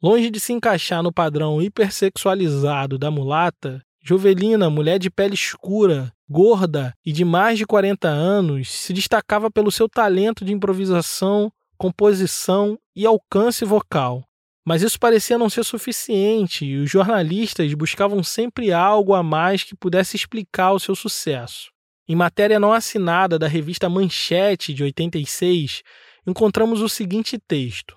Longe 0.00 0.30
de 0.30 0.38
se 0.38 0.52
encaixar 0.52 1.02
no 1.02 1.12
padrão 1.12 1.60
hipersexualizado 1.60 2.96
da 2.96 3.10
mulata, 3.10 3.84
Jovelina, 4.08 4.70
mulher 4.70 4.98
de 4.98 5.10
pele 5.10 5.34
escura, 5.34 6.10
gorda 6.26 6.94
e 7.04 7.12
de 7.12 7.26
mais 7.26 7.58
de 7.58 7.66
40 7.66 8.08
anos, 8.08 8.70
se 8.70 8.94
destacava 8.94 9.50
pelo 9.50 9.70
seu 9.70 9.86
talento 9.86 10.46
de 10.46 10.52
improvisação, 10.54 11.52
composição 11.76 12.78
e 12.96 13.04
alcance 13.04 13.66
vocal. 13.66 14.24
Mas 14.64 14.80
isso 14.80 14.98
parecia 14.98 15.36
não 15.36 15.50
ser 15.50 15.62
suficiente 15.62 16.64
e 16.64 16.78
os 16.78 16.90
jornalistas 16.90 17.74
buscavam 17.74 18.22
sempre 18.22 18.72
algo 18.72 19.12
a 19.12 19.22
mais 19.22 19.62
que 19.62 19.76
pudesse 19.76 20.16
explicar 20.16 20.72
o 20.72 20.80
seu 20.80 20.94
sucesso. 20.94 21.70
Em 22.08 22.16
matéria 22.16 22.58
não 22.58 22.72
assinada 22.72 23.38
da 23.38 23.46
revista 23.46 23.90
Manchete 23.90 24.72
de 24.72 24.84
86, 24.84 25.82
encontramos 26.26 26.80
o 26.80 26.88
seguinte 26.88 27.38
texto: 27.38 27.94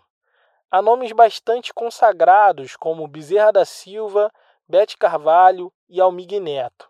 Há 0.69 0.81
nomes 0.81 1.13
bastante 1.13 1.73
consagrados 1.73 2.75
como 2.75 3.07
Bezerra 3.07 3.53
da 3.53 3.63
Silva, 3.63 4.29
Bete 4.67 4.97
Carvalho 4.97 5.71
e 5.91 5.99
Almig 5.99 6.39
Neto. 6.39 6.89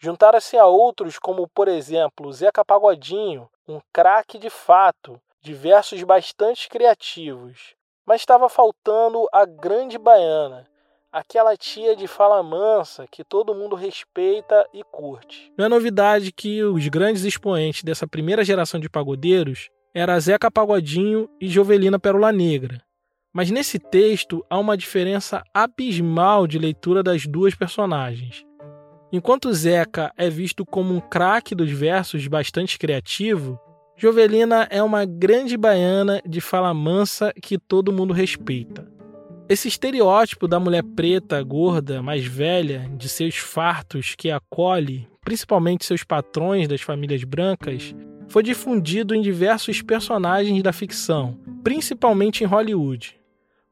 Juntaram-se 0.00 0.56
a 0.56 0.66
outros 0.66 1.18
como, 1.18 1.48
por 1.48 1.66
exemplo, 1.66 2.32
Zeca 2.32 2.64
Pagodinho, 2.64 3.48
um 3.66 3.80
craque 3.92 4.38
de 4.38 4.48
fato, 4.48 5.20
de 5.42 5.52
versos 5.52 6.02
bastante 6.04 6.68
criativos. 6.68 7.74
Mas 8.06 8.20
estava 8.20 8.48
faltando 8.48 9.26
a 9.32 9.44
grande 9.44 9.98
baiana, 9.98 10.68
aquela 11.10 11.56
tia 11.56 11.96
de 11.96 12.06
fala 12.06 12.40
mansa 12.42 13.06
que 13.10 13.24
todo 13.24 13.54
mundo 13.54 13.74
respeita 13.74 14.68
e 14.72 14.84
curte. 14.84 15.52
Não 15.58 15.64
é 15.64 15.68
novidade 15.68 16.30
que 16.30 16.62
os 16.62 16.86
grandes 16.86 17.24
expoentes 17.24 17.82
dessa 17.82 18.06
primeira 18.06 18.44
geração 18.44 18.78
de 18.78 18.88
pagodeiros 18.88 19.70
era 19.92 20.20
Zeca 20.20 20.50
Pagodinho 20.50 21.28
e 21.40 21.48
Jovelina 21.48 21.98
Pérola 21.98 22.30
Negra. 22.30 22.82
Mas 23.36 23.50
nesse 23.50 23.78
texto 23.78 24.42
há 24.48 24.58
uma 24.58 24.78
diferença 24.78 25.44
abismal 25.52 26.46
de 26.46 26.58
leitura 26.58 27.02
das 27.02 27.26
duas 27.26 27.54
personagens. 27.54 28.46
Enquanto 29.12 29.52
Zeca 29.52 30.10
é 30.16 30.30
visto 30.30 30.64
como 30.64 30.94
um 30.94 31.00
craque 31.00 31.54
dos 31.54 31.70
versos 31.70 32.26
bastante 32.28 32.78
criativo, 32.78 33.60
Jovelina 33.94 34.66
é 34.70 34.82
uma 34.82 35.04
grande 35.04 35.54
baiana 35.54 36.22
de 36.26 36.40
fala 36.40 36.72
mansa 36.72 37.30
que 37.42 37.58
todo 37.58 37.92
mundo 37.92 38.14
respeita. 38.14 38.90
Esse 39.50 39.68
estereótipo 39.68 40.48
da 40.48 40.58
mulher 40.58 40.82
preta, 40.82 41.42
gorda, 41.42 42.00
mais 42.00 42.24
velha, 42.24 42.90
de 42.96 43.06
seus 43.06 43.36
fartos 43.36 44.14
que 44.16 44.30
acolhe, 44.30 45.06
principalmente 45.22 45.84
seus 45.84 46.02
patrões 46.02 46.66
das 46.66 46.80
famílias 46.80 47.22
brancas, 47.22 47.94
foi 48.28 48.42
difundido 48.42 49.14
em 49.14 49.20
diversos 49.20 49.82
personagens 49.82 50.62
da 50.62 50.72
ficção, 50.72 51.38
principalmente 51.62 52.42
em 52.42 52.46
Hollywood. 52.46 53.14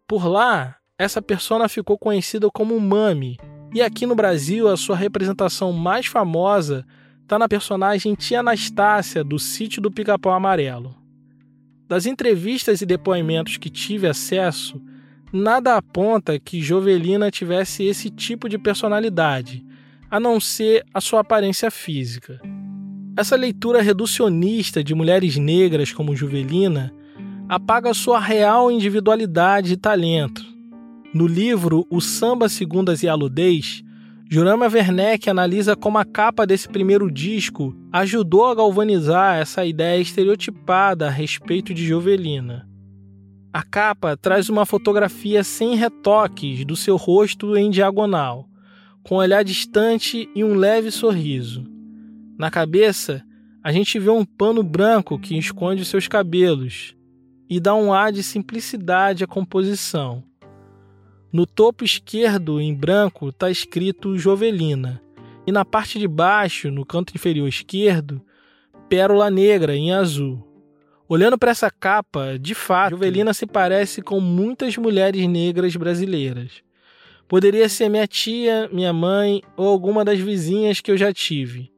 Por 0.06 0.26
lá, 0.26 0.76
essa 0.98 1.22
persona 1.22 1.66
ficou 1.66 1.96
conhecida 1.96 2.50
como 2.52 2.78
Mami, 2.78 3.38
e 3.72 3.80
aqui 3.80 4.04
no 4.04 4.14
Brasil 4.14 4.68
a 4.68 4.76
sua 4.76 4.94
representação 4.94 5.72
mais 5.72 6.06
famosa 6.06 6.84
está 7.22 7.38
na 7.38 7.48
personagem 7.48 8.14
Tia 8.14 8.40
Anastácia 8.40 9.24
do 9.24 9.38
Sítio 9.38 9.80
do 9.80 9.90
Pica-Pau 9.90 10.34
Amarelo. 10.34 10.94
Das 11.88 12.04
entrevistas 12.04 12.82
e 12.82 12.86
depoimentos 12.86 13.56
que 13.56 13.70
tive 13.70 14.06
acesso, 14.06 14.78
nada 15.32 15.74
aponta 15.74 16.38
que 16.38 16.60
Jovelina 16.60 17.30
tivesse 17.30 17.84
esse 17.84 18.10
tipo 18.10 18.46
de 18.46 18.58
personalidade, 18.58 19.64
a 20.10 20.20
não 20.20 20.38
ser 20.38 20.84
a 20.92 21.00
sua 21.00 21.20
aparência 21.20 21.70
física. 21.70 22.38
Essa 23.16 23.36
leitura 23.36 23.80
reducionista 23.80 24.84
de 24.84 24.94
mulheres 24.94 25.38
negras 25.38 25.92
como 25.92 26.14
Jovelina 26.14 26.92
apaga 27.48 27.92
sua 27.92 28.18
real 28.18 28.70
individualidade 28.70 29.74
e 29.74 29.76
talento. 29.76 30.44
No 31.12 31.26
livro 31.26 31.86
O 31.90 32.00
Samba 32.00 32.48
Segundas 32.48 33.02
e 33.02 33.08
Aludez, 33.08 33.84
Jurama 34.30 34.66
Werneck 34.66 35.28
analisa 35.28 35.76
como 35.76 35.98
a 35.98 36.04
capa 36.04 36.46
desse 36.46 36.68
primeiro 36.68 37.10
disco 37.10 37.76
ajudou 37.92 38.46
a 38.46 38.54
galvanizar 38.54 39.36
essa 39.36 39.64
ideia 39.64 40.00
estereotipada 40.00 41.06
a 41.06 41.10
respeito 41.10 41.74
de 41.74 41.86
Jovelina. 41.86 42.66
A 43.52 43.62
capa 43.62 44.16
traz 44.16 44.48
uma 44.48 44.66
fotografia 44.66 45.44
sem 45.44 45.76
retoques 45.76 46.64
do 46.64 46.74
seu 46.74 46.96
rosto 46.96 47.56
em 47.56 47.70
diagonal, 47.70 48.48
com 49.04 49.16
um 49.16 49.18
olhar 49.18 49.44
distante 49.44 50.28
e 50.34 50.42
um 50.42 50.54
leve 50.54 50.90
sorriso. 50.90 51.62
Na 52.36 52.50
cabeça, 52.50 53.22
a 53.62 53.70
gente 53.70 53.98
vê 53.98 54.10
um 54.10 54.24
pano 54.24 54.62
branco 54.62 55.18
que 55.18 55.38
esconde 55.38 55.84
seus 55.84 56.08
cabelos 56.08 56.96
e 57.48 57.60
dá 57.60 57.74
um 57.74 57.92
ar 57.92 58.12
de 58.12 58.22
simplicidade 58.22 59.24
à 59.24 59.26
composição. 59.26 60.22
No 61.32 61.46
topo 61.46 61.84
esquerdo, 61.84 62.60
em 62.60 62.72
branco, 62.72 63.28
está 63.28 63.50
escrito 63.50 64.16
Jovelina, 64.16 65.02
e 65.46 65.52
na 65.52 65.64
parte 65.64 65.98
de 65.98 66.06
baixo, 66.06 66.70
no 66.70 66.86
canto 66.86 67.14
inferior 67.14 67.48
esquerdo, 67.48 68.22
Pérola 68.88 69.30
Negra 69.30 69.74
em 69.74 69.92
azul. 69.92 70.42
Olhando 71.08 71.36
para 71.36 71.50
essa 71.50 71.70
capa, 71.70 72.38
de 72.38 72.54
fato, 72.54 72.92
Jovelina 72.92 73.34
se 73.34 73.46
parece 73.46 74.00
com 74.00 74.20
muitas 74.20 74.76
mulheres 74.76 75.26
negras 75.28 75.76
brasileiras. 75.76 76.62
Poderia 77.28 77.68
ser 77.68 77.88
minha 77.88 78.06
tia, 78.06 78.68
minha 78.72 78.92
mãe 78.92 79.42
ou 79.56 79.68
alguma 79.68 80.04
das 80.04 80.18
vizinhas 80.18 80.80
que 80.80 80.90
eu 80.90 80.96
já 80.96 81.12
tive. 81.12 81.70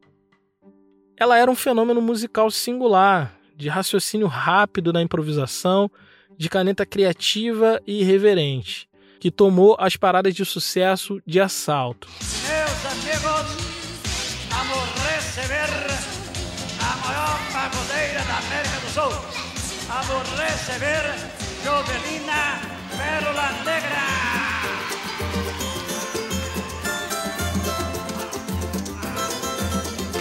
Ela 1.16 1.38
era 1.38 1.50
um 1.50 1.54
fenômeno 1.54 2.02
musical 2.02 2.50
singular, 2.50 3.36
de 3.56 3.68
raciocínio 3.68 4.26
rápido 4.26 4.92
na 4.92 5.02
improvisação, 5.02 5.90
de 6.36 6.48
caneta 6.48 6.84
criativa 6.84 7.80
e 7.86 8.02
irreverente, 8.02 8.88
que 9.18 9.30
tomou 9.30 9.76
as 9.78 9.96
paradas 9.96 10.34
de 10.34 10.44
sucesso 10.44 11.20
de 11.26 11.40
assalto. 11.40 12.06
Meus 12.20 12.86
amigos, 12.92 13.46
vamos 14.50 14.88
receber 15.14 15.70
a 16.80 16.96
maior 17.06 17.38
pagodeira 17.52 18.22
da 18.24 18.38
América 18.38 18.80
do 18.80 18.90
Sul. 18.92 19.36
Vamos 19.88 20.28
receber 20.38 21.02
Jovelina 21.64 22.60
Pérola 22.96 23.52
Negra. 23.64 24.06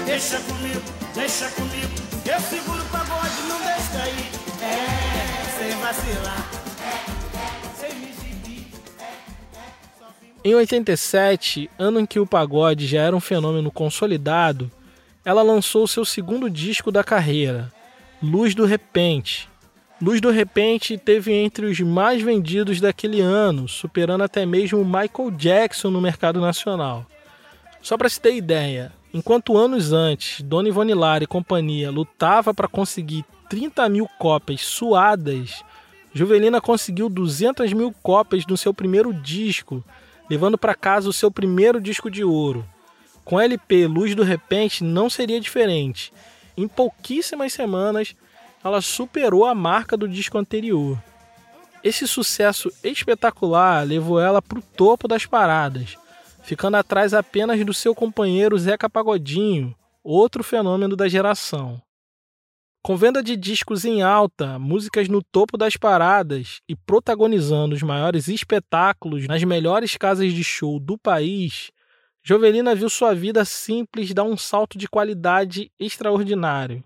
Deixa 0.05 0.39
comigo, 0.39 0.81
deixa 1.13 1.49
comigo, 1.49 1.93
eu 2.25 2.39
seguro 2.39 2.83
pagode, 2.85 3.04
não 3.47 3.59
deixa. 3.59 3.75
É, 4.63 5.59
sem 5.59 5.79
vacilar. 5.79 6.55
Em 10.43 10.53
87, 10.53 11.71
ano 11.79 11.99
em 11.99 12.05
que 12.05 12.19
o 12.19 12.27
pagode 12.27 12.85
já 12.85 13.01
era 13.01 13.15
um 13.15 13.19
fenômeno 13.19 13.71
consolidado, 13.71 14.69
ela 15.25 15.41
lançou 15.41 15.87
seu 15.87 16.05
segundo 16.05 16.51
disco 16.51 16.91
da 16.91 17.03
carreira, 17.03 17.73
Luz 18.21 18.53
do 18.53 18.63
Repente. 18.63 19.49
Luz 19.99 20.21
do 20.21 20.29
Repente 20.29 20.99
teve 20.99 21.33
entre 21.33 21.65
os 21.65 21.79
mais 21.79 22.21
vendidos 22.21 22.79
daquele 22.79 23.21
ano, 23.21 23.67
superando 23.67 24.23
até 24.23 24.45
mesmo 24.45 24.85
Michael 24.85 25.31
Jackson 25.35 25.89
no 25.89 25.99
mercado 25.99 26.39
nacional. 26.39 27.07
Só 27.81 27.97
para 27.97 28.07
se 28.07 28.21
ter 28.21 28.35
ideia, 28.35 28.93
enquanto 29.11 29.57
anos 29.57 29.91
antes 29.93 30.41
Dona 30.41 30.69
Ivone 30.69 30.93
Lara 30.93 31.23
e 31.23 31.27
companhia 31.27 31.89
lutava 31.89 32.53
para 32.53 32.67
conseguir 32.67 33.25
30 33.49 33.87
mil 33.89 34.07
cópias 34.19 34.61
suadas, 34.61 35.63
Juvelina 36.13 36.61
conseguiu 36.61 37.09
200 37.09 37.73
mil 37.73 37.93
cópias 38.01 38.45
no 38.45 38.55
seu 38.55 38.73
primeiro 38.73 39.13
disco, 39.13 39.83
levando 40.29 40.57
para 40.57 40.73
casa 40.73 41.09
o 41.09 41.13
seu 41.13 41.29
primeiro 41.29 41.81
disco 41.81 42.09
de 42.09 42.23
ouro. 42.23 42.65
Com 43.23 43.39
LP 43.39 43.87
Luz 43.87 44.15
do 44.15 44.23
Repente 44.23 44.83
não 44.83 45.09
seria 45.09 45.41
diferente. 45.41 46.13
Em 46.55 46.67
pouquíssimas 46.67 47.51
semanas, 47.51 48.15
ela 48.63 48.81
superou 48.81 49.45
a 49.45 49.53
marca 49.53 49.97
do 49.97 50.07
disco 50.07 50.37
anterior. 50.37 50.97
Esse 51.83 52.07
sucesso 52.07 52.71
espetacular 52.83 53.85
levou 53.85 54.19
ela 54.19 54.41
para 54.41 54.57
o 54.57 54.61
topo 54.61 55.07
das 55.07 55.25
paradas, 55.25 55.97
ficando 56.41 56.77
atrás 56.77 57.13
apenas 57.13 57.63
do 57.63 57.73
seu 57.73 57.93
companheiro 57.93 58.57
Zeca 58.57 58.89
Pagodinho, 58.89 59.75
outro 60.03 60.43
fenômeno 60.43 60.95
da 60.95 61.07
geração. 61.07 61.81
Com 62.85 62.95
venda 62.95 63.23
de 63.23 63.35
discos 63.35 63.83
em 63.83 64.03
alta, 64.03 64.59
músicas 64.59 65.09
no 65.09 65.19
topo 65.19 65.57
das 65.57 65.75
paradas 65.75 66.61
e 66.69 66.75
protagonizando 66.75 67.73
os 67.73 67.81
maiores 67.81 68.27
espetáculos 68.27 69.25
nas 69.27 69.43
melhores 69.43 69.97
casas 69.97 70.31
de 70.31 70.43
show 70.43 70.79
do 70.79 70.95
país, 70.95 71.71
Jovelina 72.21 72.75
viu 72.75 72.87
sua 72.87 73.15
vida 73.15 73.43
simples 73.43 74.13
dar 74.13 74.23
um 74.23 74.37
salto 74.37 74.77
de 74.77 74.87
qualidade 74.87 75.71
extraordinário. 75.79 76.83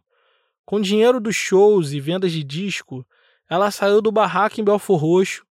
Com 0.66 0.80
dinheiro 0.80 1.20
dos 1.20 1.36
shows 1.36 1.92
e 1.92 2.00
vendas 2.00 2.32
de 2.32 2.46
disco, 2.46 3.06
ela 3.50 3.70
saiu 3.70 4.02
do 4.02 4.10
barraco 4.10 4.62
em 4.62 4.64
Belfor 4.64 5.02
Roxo 5.02 5.46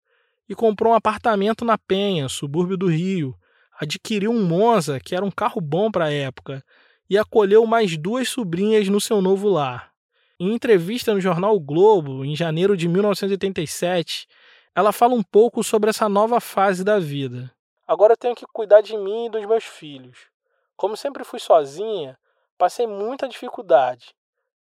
e 0.47 0.55
comprou 0.55 0.93
um 0.93 0.95
apartamento 0.95 1.65
na 1.65 1.77
Penha, 1.77 2.29
subúrbio 2.29 2.77
do 2.77 2.87
Rio, 2.87 3.35
adquiriu 3.77 4.31
um 4.31 4.45
Monza, 4.45 4.97
que 4.97 5.13
era 5.13 5.25
um 5.25 5.29
carro 5.29 5.59
bom 5.59 5.91
para 5.91 6.05
a 6.05 6.13
época, 6.13 6.63
e 7.09 7.17
acolheu 7.17 7.65
mais 7.65 7.97
duas 7.97 8.29
sobrinhas 8.29 8.87
no 8.87 9.01
seu 9.01 9.21
novo 9.21 9.49
lar. 9.49 9.96
Em 10.39 10.53
entrevista 10.53 11.15
no 11.15 11.19
jornal 11.19 11.55
o 11.55 11.59
Globo, 11.59 12.23
em 12.23 12.35
janeiro 12.35 12.77
de 12.77 12.87
1987, 12.87 14.27
ela 14.75 14.91
fala 14.91 15.15
um 15.15 15.23
pouco 15.23 15.63
sobre 15.63 15.89
essa 15.89 16.07
nova 16.07 16.39
fase 16.39 16.83
da 16.83 16.99
vida. 16.99 17.51
Agora 17.87 18.13
eu 18.13 18.17
tenho 18.17 18.35
que 18.35 18.45
cuidar 18.53 18.81
de 18.81 18.95
mim 18.95 19.25
e 19.25 19.29
dos 19.31 19.43
meus 19.47 19.63
filhos. 19.63 20.27
Como 20.75 20.95
sempre 20.95 21.23
fui 21.23 21.39
sozinha, 21.39 22.15
passei 22.55 22.85
muita 22.85 23.27
dificuldade. 23.27 24.13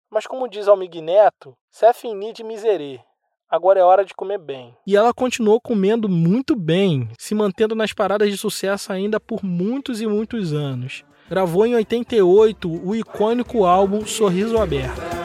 Mas 0.09 0.27
como 0.27 0.49
diz 0.49 0.67
Almig 0.67 1.03
Neto, 1.03 1.55
se 1.71 1.85
é 1.85 1.93
fini 1.93 2.33
de 2.33 2.43
miserê. 2.43 2.99
Agora 3.47 3.79
é 3.79 3.83
hora 3.83 4.03
de 4.03 4.15
comer 4.15 4.39
bem. 4.39 4.75
E 4.87 4.97
ela 4.97 5.13
continuou 5.13 5.61
comendo 5.61 6.09
muito 6.09 6.57
bem, 6.57 7.07
se 7.19 7.35
mantendo 7.35 7.75
nas 7.75 7.93
paradas 7.93 8.31
de 8.31 8.39
sucesso 8.39 8.95
ainda 8.95 9.21
por 9.21 9.45
muitos 9.45 10.01
e 10.01 10.07
muitos 10.07 10.55
anos. 10.55 11.05
Gravou 11.29 11.67
em 11.67 11.75
88 11.75 12.67
o 12.67 12.95
icônico 12.97 13.67
álbum 13.67 14.07
Sorriso 14.07 14.57
Aberto. 14.57 15.16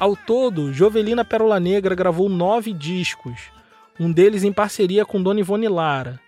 Ao 0.00 0.16
todo, 0.16 0.72
Jovelina 0.72 1.26
Pérola 1.26 1.60
Negra 1.60 1.94
gravou 1.94 2.26
nove 2.26 2.72
discos, 2.72 3.38
um 4.00 4.10
deles 4.10 4.42
em 4.44 4.50
parceria 4.50 5.04
com 5.04 5.22
Dona 5.22 5.40
Ivone 5.40 5.68
Lara. 5.68 6.18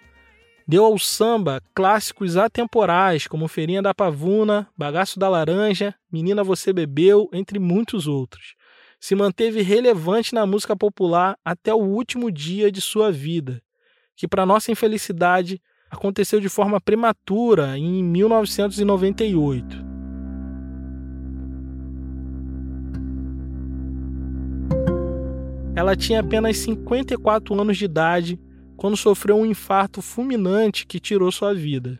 Deu 0.69 0.85
ao 0.85 0.99
samba 0.99 1.63
clássicos 1.75 2.37
atemporais 2.37 3.27
como 3.27 3.49
Feirinha 3.49 3.81
da 3.81 3.95
Pavuna, 3.95 4.69
Bagaço 4.77 5.19
da 5.19 5.27
Laranja, 5.27 5.95
Menina 6.13 6.45
Você 6.45 6.71
Bebeu, 6.71 7.31
entre 7.33 7.59
muitos 7.59 8.07
outros. 8.07 8.57
Se 9.01 9.15
manteve 9.15 9.63
relevante 9.63 10.35
na 10.35 10.45
música 10.45 10.77
popular 10.77 11.39
até 11.43 11.73
o 11.73 11.79
último 11.79 12.31
dia 12.31 12.71
de 12.71 12.83
sua 12.83 13.11
vida, 13.11 13.63
que, 14.15 14.29
para 14.29 14.45
nossa 14.45 14.71
infelicidade, 14.71 15.63
aconteceu 15.91 16.41
de 16.41 16.49
forma 16.51 16.79
prematura 16.79 17.79
em 17.79 18.05
1998. 18.05 19.92
Ela 25.75 25.97
tinha 25.97 26.21
apenas 26.21 26.59
54 26.59 27.59
anos 27.59 27.79
de 27.79 27.87
idade 27.87 28.39
quando 28.77 28.97
sofreu 28.97 29.37
um 29.37 29.47
infarto 29.47 30.03
fulminante 30.03 30.87
que 30.87 31.01
tirou 31.01 31.33
sua 31.33 31.55
vida. 31.55 31.99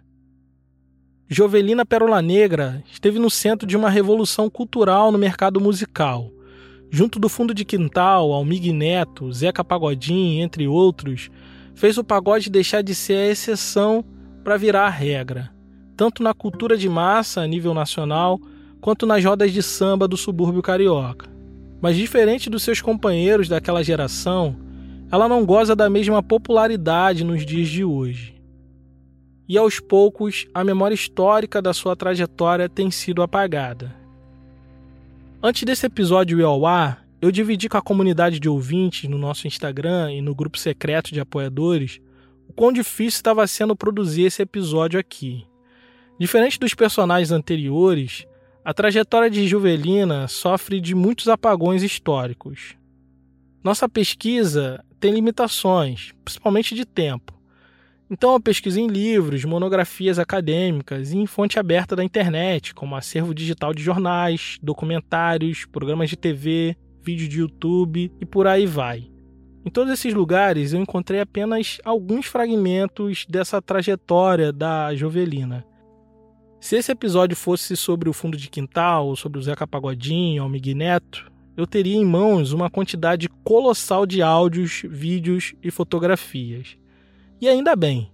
Jovelina 1.27 1.87
Pérola 1.87 2.21
Negra 2.21 2.85
esteve 2.93 3.19
no 3.19 3.31
centro 3.31 3.67
de 3.67 3.75
uma 3.75 3.89
revolução 3.89 4.51
cultural 4.51 5.11
no 5.11 5.17
mercado 5.17 5.59
musical. 5.59 6.31
Junto 6.91 7.19
do 7.19 7.27
fundo 7.27 7.55
de 7.55 7.65
quintal, 7.65 8.33
Almig 8.33 8.71
Neto, 8.71 9.33
Zeca 9.33 9.65
Pagodinho, 9.65 10.43
entre 10.43 10.69
outros, 10.69 11.31
fez 11.75 11.97
o 11.97 12.05
pagode 12.05 12.51
deixar 12.51 12.83
de 12.83 12.95
ser 12.95 13.15
a 13.15 13.31
exceção 13.31 14.05
para 14.45 14.59
virar 14.59 14.87
a 14.87 14.91
regra, 14.91 15.51
tanto 15.97 16.23
na 16.23 16.35
cultura 16.35 16.77
de 16.77 16.91
massa 16.91 17.41
a 17.41 17.47
nível 17.47 17.73
nacional, 17.73 18.39
quanto 18.83 19.07
nas 19.07 19.25
rodas 19.25 19.51
de 19.51 19.63
samba 19.63 20.07
do 20.07 20.19
subúrbio 20.19 20.61
carioca. 20.61 21.32
Mas 21.83 21.97
diferente 21.97 22.49
dos 22.49 22.63
seus 22.63 22.81
companheiros 22.81 23.49
daquela 23.49 23.83
geração, 23.83 24.57
ela 25.11 25.29
não 25.29 25.45
goza 25.45 25.75
da 25.75 25.91
mesma 25.91 26.23
popularidade 26.23 27.25
nos 27.25 27.45
dias 27.45 27.69
de 27.69 27.85
hoje. 27.85 28.41
E 29.49 29.59
aos 29.59 29.81
poucos, 29.81 30.47
a 30.55 30.63
memória 30.63 30.95
histórica 30.95 31.61
da 31.61 31.75
sua 31.75 31.97
trajetória 31.97 32.69
tem 32.69 32.89
sido 32.89 33.21
apagada. 33.21 33.95
Antes 35.43 35.65
desse 35.65 35.85
episódio 35.85 36.39
ir 36.39 36.45
ao 36.45 36.65
ar, 36.65 37.05
eu 37.21 37.33
dividi 37.33 37.69
com 37.69 37.77
a 37.77 37.83
comunidade 37.83 38.39
de 38.39 38.49
ouvintes 38.49 39.11
no 39.11 39.19
nosso 39.19 39.49
Instagram 39.49 40.13
e 40.13 40.23
no 40.23 40.37
grupo 40.37 40.57
secreto 40.57 41.13
de 41.13 41.19
apoiadores 41.19 42.01
o 42.49 42.53
quão 42.53 42.73
difícil 42.73 43.19
estava 43.19 43.45
sendo 43.49 43.75
produzir 43.75 44.23
esse 44.23 44.41
episódio 44.41 45.01
aqui. 45.01 45.45
Diferente 46.17 46.61
dos 46.61 46.75
personagens 46.75 47.33
anteriores, 47.33 48.25
a 48.65 48.73
trajetória 48.73 49.29
de 49.29 49.47
Juvelina 49.49 50.29
sofre 50.29 50.81
de 50.81 50.95
muitos 50.95 51.29
apagões 51.29 51.83
históricos. 51.83 52.77
Nossa 53.63 53.89
pesquisa 53.89 54.85
tem 55.01 55.13
limitações, 55.13 56.13
principalmente 56.25 56.75
de 56.75 56.85
tempo. 56.85 57.33
Então, 58.09 58.35
eu 58.35 58.41
pesquiso 58.41 58.79
em 58.79 58.87
livros, 58.87 59.45
monografias 59.45 60.19
acadêmicas 60.19 61.13
e 61.13 61.19
em 61.19 61.27
fonte 61.27 61.59
aberta 61.59 61.97
da 61.97 62.05
internet, 62.05 62.75
como 62.75 62.95
acervo 62.95 63.35
digital 63.35 63.73
de 63.73 63.83
jornais, 63.83 64.59
documentários, 64.63 65.65
programas 65.65 66.11
de 66.11 66.17
TV, 66.17 66.77
vídeo 67.03 67.27
de 67.27 67.41
YouTube 67.41 68.13
e 68.21 68.27
por 68.27 68.47
aí 68.47 68.67
vai. 68.67 69.11
Em 69.65 69.71
todos 69.71 69.93
esses 69.93 70.13
lugares 70.13 70.73
eu 70.73 70.81
encontrei 70.81 71.21
apenas 71.21 71.79
alguns 71.85 72.27
fragmentos 72.27 73.25
dessa 73.29 73.63
trajetória 73.63 74.53
da 74.53 74.95
Jovelina. 74.95 75.65
Se 76.63 76.77
esse 76.77 76.93
episódio 76.93 77.37
fosse 77.37 77.77
sobre 77.77 78.09
o 78.09 78.13
fundo 78.13 78.37
de 78.37 78.49
quintal, 78.49 79.17
sobre 79.17 79.37
o 79.37 79.43
Zeca 79.43 79.67
Pagodinho, 79.67 80.47
o 80.47 80.49
Miguel 80.49 80.77
Neto, 80.77 81.29
eu 81.57 81.67
teria 81.67 81.97
em 81.97 82.05
mãos 82.05 82.53
uma 82.53 82.71
quantidade 82.71 83.29
colossal 83.43 84.07
de 84.07 84.23
áudios, 84.23 84.83
vídeos 84.89 85.55
e 85.61 85.73
fotografias. 85.73 86.79
E 87.41 87.49
ainda 87.49 87.75
bem. 87.75 88.13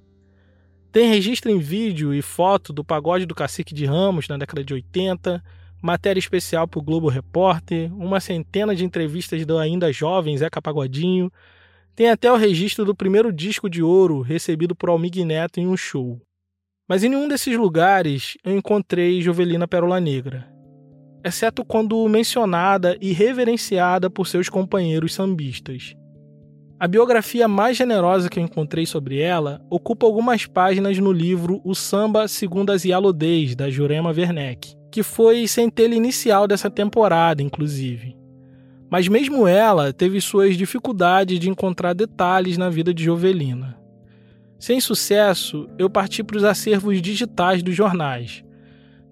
Tem 0.91 1.11
registro 1.11 1.51
em 1.51 1.59
vídeo 1.59 2.15
e 2.15 2.23
foto 2.23 2.73
do 2.73 2.83
pagode 2.83 3.27
do 3.27 3.35
Cacique 3.35 3.75
de 3.75 3.85
Ramos 3.85 4.27
na 4.29 4.39
década 4.39 4.65
de 4.65 4.73
80, 4.73 5.45
matéria 5.83 6.19
especial 6.19 6.67
para 6.67 6.81
o 6.81 6.83
Globo 6.83 7.11
Repórter, 7.11 7.95
uma 7.95 8.19
centena 8.19 8.75
de 8.75 8.83
entrevistas 8.83 9.45
do 9.45 9.59
ainda 9.59 9.93
jovem 9.93 10.39
Zeca 10.39 10.63
Pagodinho. 10.63 11.31
Tem 11.95 12.09
até 12.09 12.33
o 12.33 12.37
registro 12.37 12.87
do 12.87 12.95
primeiro 12.95 13.31
disco 13.31 13.69
de 13.69 13.83
ouro 13.83 14.23
recebido 14.23 14.75
por 14.75 14.89
Almig 14.89 15.23
Neto 15.23 15.61
em 15.61 15.67
um 15.67 15.77
show. 15.77 16.19
Mas 16.89 17.05
em 17.05 17.11
nenhum 17.11 17.29
desses 17.29 17.55
lugares 17.55 18.39
eu 18.43 18.57
encontrei 18.57 19.21
Jovelina 19.21 19.69
Pérola 19.69 20.01
Negra, 20.01 20.49
exceto 21.23 21.63
quando 21.65 22.09
mencionada 22.09 22.97
e 23.01 23.13
reverenciada 23.13 24.09
por 24.09 24.27
seus 24.27 24.49
companheiros 24.49 25.13
sambistas. 25.13 25.95
A 26.81 26.89
biografia 26.89 27.47
mais 27.47 27.77
generosa 27.77 28.31
que 28.31 28.39
eu 28.39 28.45
encontrei 28.45 28.87
sobre 28.87 29.19
ela 29.19 29.61
ocupa 29.69 30.07
algumas 30.07 30.47
páginas 30.47 30.97
no 30.99 31.13
livro 31.13 31.61
O 31.65 31.75
Samba 31.75 32.27
Segundo 32.29 32.71
as 32.71 32.85
Yalodês, 32.85 33.55
da 33.55 33.69
Jurema 33.69 34.11
Werneck, 34.11 34.75
que 34.91 35.03
foi 35.03 35.47
centelha 35.47 35.95
inicial 35.95 36.47
dessa 36.47 36.71
temporada, 36.71 37.43
inclusive. 37.43 38.17
Mas 38.91 39.09
mesmo 39.09 39.47
ela 39.47 39.93
teve 39.93 40.21
suas 40.21 40.57
dificuldades 40.57 41.39
de 41.39 41.51
encontrar 41.51 41.95
detalhes 41.95 42.57
na 42.57 42.71
vida 42.71 42.95
de 42.95 43.05
Jovelina. 43.05 43.78
Sem 44.59 44.81
sucesso, 44.81 45.69
eu 45.79 45.89
parti 45.89 46.25
para 46.25 46.37
os 46.37 46.43
acervos 46.43 47.01
digitais 47.01 47.63
dos 47.63 47.77
jornais. 47.77 48.43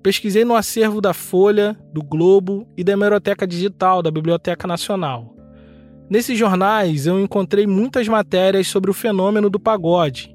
Pesquisei 0.02 0.44
no 0.44 0.56
acervo 0.56 1.00
da 1.00 1.14
Folha, 1.14 1.78
do 1.92 2.02
Globo 2.02 2.66
e 2.76 2.82
da 2.82 2.92
Hemeroteca 2.92 3.46
Digital 3.46 4.02
da 4.02 4.10
Biblioteca 4.10 4.66
Nacional. 4.66 5.36
Nesses 6.10 6.36
jornais 6.36 7.06
eu 7.06 7.20
encontrei 7.20 7.64
muitas 7.64 8.08
matérias 8.08 8.66
sobre 8.66 8.90
o 8.90 8.94
fenômeno 8.94 9.48
do 9.48 9.58
pagode, 9.58 10.34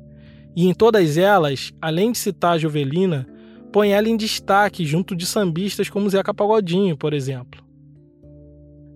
e 0.55 0.67
em 0.67 0.73
todas 0.73 1.17
elas, 1.17 1.73
além 1.81 2.13
de 2.13 2.17
citar 2.17 2.53
a 2.53 2.57
Jovelina, 2.57 3.27
põe 3.71 3.91
ela 3.91 4.07
em 4.07 4.15
destaque 4.15 4.85
junto 4.85 5.13
de 5.13 5.25
sambistas 5.25 5.89
como 5.89 6.09
Zeca 6.09 6.33
Pagodinho, 6.33 6.95
por 6.95 7.13
exemplo. 7.13 7.61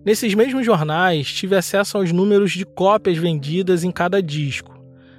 Nesses 0.04 0.34
mesmos 0.34 0.64
jornais, 0.64 1.30
tive 1.30 1.56
acesso 1.56 1.98
aos 1.98 2.10
números 2.10 2.52
de 2.52 2.64
cópias 2.64 3.18
vendidas 3.18 3.84
em 3.84 3.90
cada 3.90 4.22
disco 4.22 4.75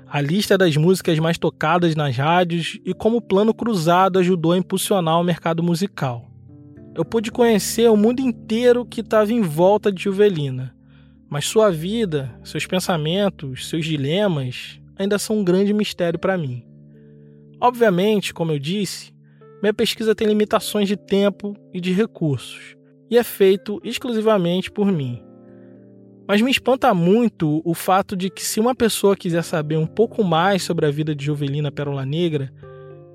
a 0.10 0.22
lista 0.22 0.58
das 0.58 0.78
músicas 0.78 1.20
mais 1.20 1.38
tocadas 1.38 1.96
nas 1.96 2.16
rádios 2.16 2.80
e 2.86 2.94
como 2.94 3.18
o 3.18 3.22
plano 3.22 3.54
cruzado 3.54 4.20
ajudou 4.20 4.54
a 4.54 4.58
impulsionar 4.58 5.20
o 5.20 5.24
mercado 5.24 5.62
musical. 5.62 6.30
Eu 6.96 7.04
pude 7.04 7.32
conhecer 7.32 7.90
o 7.90 7.98
mundo 7.98 8.22
inteiro 8.22 8.86
que 8.86 9.02
estava 9.02 9.32
em 9.34 9.42
volta 9.42 9.92
de 9.92 10.04
Juvelina, 10.04 10.74
mas 11.30 11.46
sua 11.46 11.70
vida, 11.70 12.34
seus 12.44 12.66
pensamentos, 12.66 13.68
seus 13.68 13.86
dilemas 13.86 14.80
ainda 14.98 15.20
são 15.20 15.38
um 15.38 15.44
grande 15.44 15.74
mistério 15.74 16.18
para 16.18 16.38
mim. 16.38 16.66
Obviamente, 17.60 18.34
como 18.34 18.52
eu 18.52 18.60
disse, 18.60 19.14
minha 19.62 19.74
pesquisa 19.74 20.16
tem 20.16 20.28
limitações 20.28 20.88
de 20.88 20.96
tempo 20.96 21.56
e 21.74 21.82
de 21.82 21.92
recursos, 21.92 22.76
e 23.12 23.18
é 23.18 23.24
feito 23.24 23.82
exclusivamente 23.84 24.72
por 24.72 24.92
mim. 24.92 25.27
Mas 26.28 26.42
me 26.42 26.52
espanta 26.52 26.94
muito 26.94 27.62
o 27.64 27.74
fato 27.74 28.16
de 28.16 28.30
que, 28.30 28.44
se 28.44 28.60
uma 28.60 28.76
pessoa 28.76 29.16
quiser 29.16 29.44
saber 29.44 29.78
um 29.78 29.88
pouco 29.88 30.24
mais 30.24 30.62
sobre 30.62 30.86
a 30.86 30.92
vida 30.92 31.16
de 31.16 31.26
Jovelina 31.26 31.72
Pérola 31.72 32.06
Negra, 32.06 32.52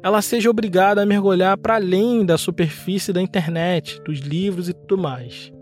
ela 0.02 0.22
seja 0.22 0.50
obrigada 0.50 1.02
a 1.02 1.06
mergulhar 1.06 1.56
para 1.58 1.74
além 1.74 2.24
da 2.24 2.38
superfície 2.38 3.12
da 3.12 3.20
internet, 3.20 4.00
dos 4.02 4.20
livros 4.20 4.68
e 4.68 4.72
tudo 4.72 4.96
mais. 4.96 5.52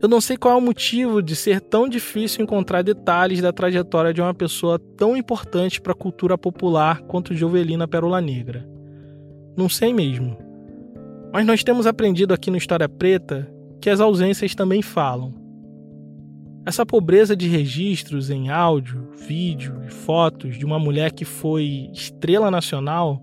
Eu 0.00 0.08
não 0.08 0.20
sei 0.20 0.36
qual 0.36 0.54
é 0.54 0.58
o 0.58 0.60
motivo 0.60 1.20
de 1.20 1.34
ser 1.34 1.60
tão 1.60 1.88
difícil 1.88 2.44
encontrar 2.44 2.82
detalhes 2.82 3.40
da 3.40 3.52
trajetória 3.52 4.14
de 4.14 4.20
uma 4.20 4.32
pessoa 4.32 4.78
tão 4.96 5.16
importante 5.16 5.80
para 5.80 5.92
a 5.92 5.96
cultura 5.96 6.38
popular 6.38 7.00
quanto 7.02 7.34
Jovelina 7.34 7.88
Pérola 7.88 8.20
Negra. 8.20 8.68
Não 9.56 9.68
sei 9.68 9.92
mesmo. 9.92 10.38
Mas 11.32 11.44
nós 11.44 11.64
temos 11.64 11.84
aprendido 11.84 12.32
aqui 12.32 12.48
no 12.48 12.56
História 12.56 12.88
Preta 12.88 13.50
que 13.80 13.90
as 13.90 13.98
ausências 13.98 14.54
também 14.54 14.82
falam. 14.82 15.34
Essa 16.68 16.84
pobreza 16.84 17.34
de 17.34 17.48
registros 17.48 18.28
em 18.28 18.50
áudio, 18.50 19.08
vídeo 19.26 19.80
e 19.86 19.90
fotos 19.90 20.58
de 20.58 20.66
uma 20.66 20.78
mulher 20.78 21.12
que 21.12 21.24
foi 21.24 21.88
estrela 21.94 22.50
nacional, 22.50 23.22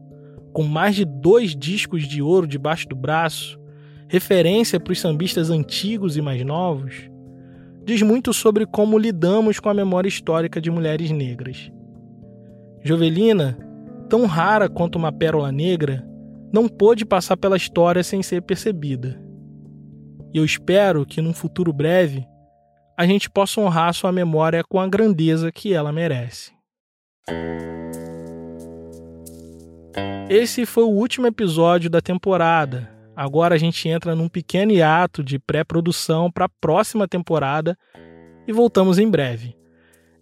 com 0.51 0.63
mais 0.63 0.95
de 0.95 1.05
dois 1.05 1.55
discos 1.55 2.07
de 2.07 2.23
ouro 2.23 2.47
debaixo 2.47 2.89
do 2.89 2.95
braço, 2.95 3.59
referência 4.07 4.79
para 4.79 4.91
os 4.91 4.99
sambistas 4.99 5.51
antigos 5.51 6.17
e 6.17 6.23
mais 6.23 6.43
novos, 6.43 7.07
diz 7.85 8.01
muito 8.01 8.33
sobre 8.33 8.65
como 8.65 8.97
lidamos 8.97 9.59
com 9.59 9.69
a 9.69 9.75
memória 9.75 10.09
histórica 10.09 10.59
de 10.59 10.71
mulheres 10.71 11.11
negras. 11.11 11.71
Jovelina, 12.81 13.55
tão 14.09 14.25
rara 14.25 14.67
quanto 14.67 14.95
uma 14.95 15.11
pérola 15.11 15.51
negra, 15.51 16.03
não 16.51 16.67
pôde 16.67 17.05
passar 17.05 17.37
pela 17.37 17.57
história 17.57 18.03
sem 18.03 18.23
ser 18.23 18.41
percebida. 18.41 19.21
E 20.33 20.39
eu 20.39 20.43
espero 20.43 21.05
que 21.05 21.21
num 21.21 21.31
futuro 21.31 21.71
breve 21.71 22.25
a 22.97 23.05
gente 23.05 23.29
possa 23.29 23.59
honrar 23.59 23.93
sua 23.93 24.11
memória 24.11 24.63
com 24.63 24.79
a 24.79 24.87
grandeza 24.87 25.51
que 25.51 25.73
ela 25.73 25.91
merece. 25.91 26.53
Esse 30.29 30.65
foi 30.65 30.83
o 30.83 30.89
último 30.89 31.27
episódio 31.27 31.89
da 31.89 32.01
temporada. 32.01 32.89
Agora 33.15 33.55
a 33.55 33.57
gente 33.57 33.87
entra 33.87 34.15
num 34.15 34.27
pequeno 34.27 34.71
hiato 34.71 35.23
de 35.23 35.37
pré-produção 35.39 36.31
para 36.31 36.45
a 36.45 36.49
próxima 36.49 37.07
temporada 37.07 37.77
e 38.47 38.51
voltamos 38.51 38.97
em 38.97 39.09
breve. 39.09 39.55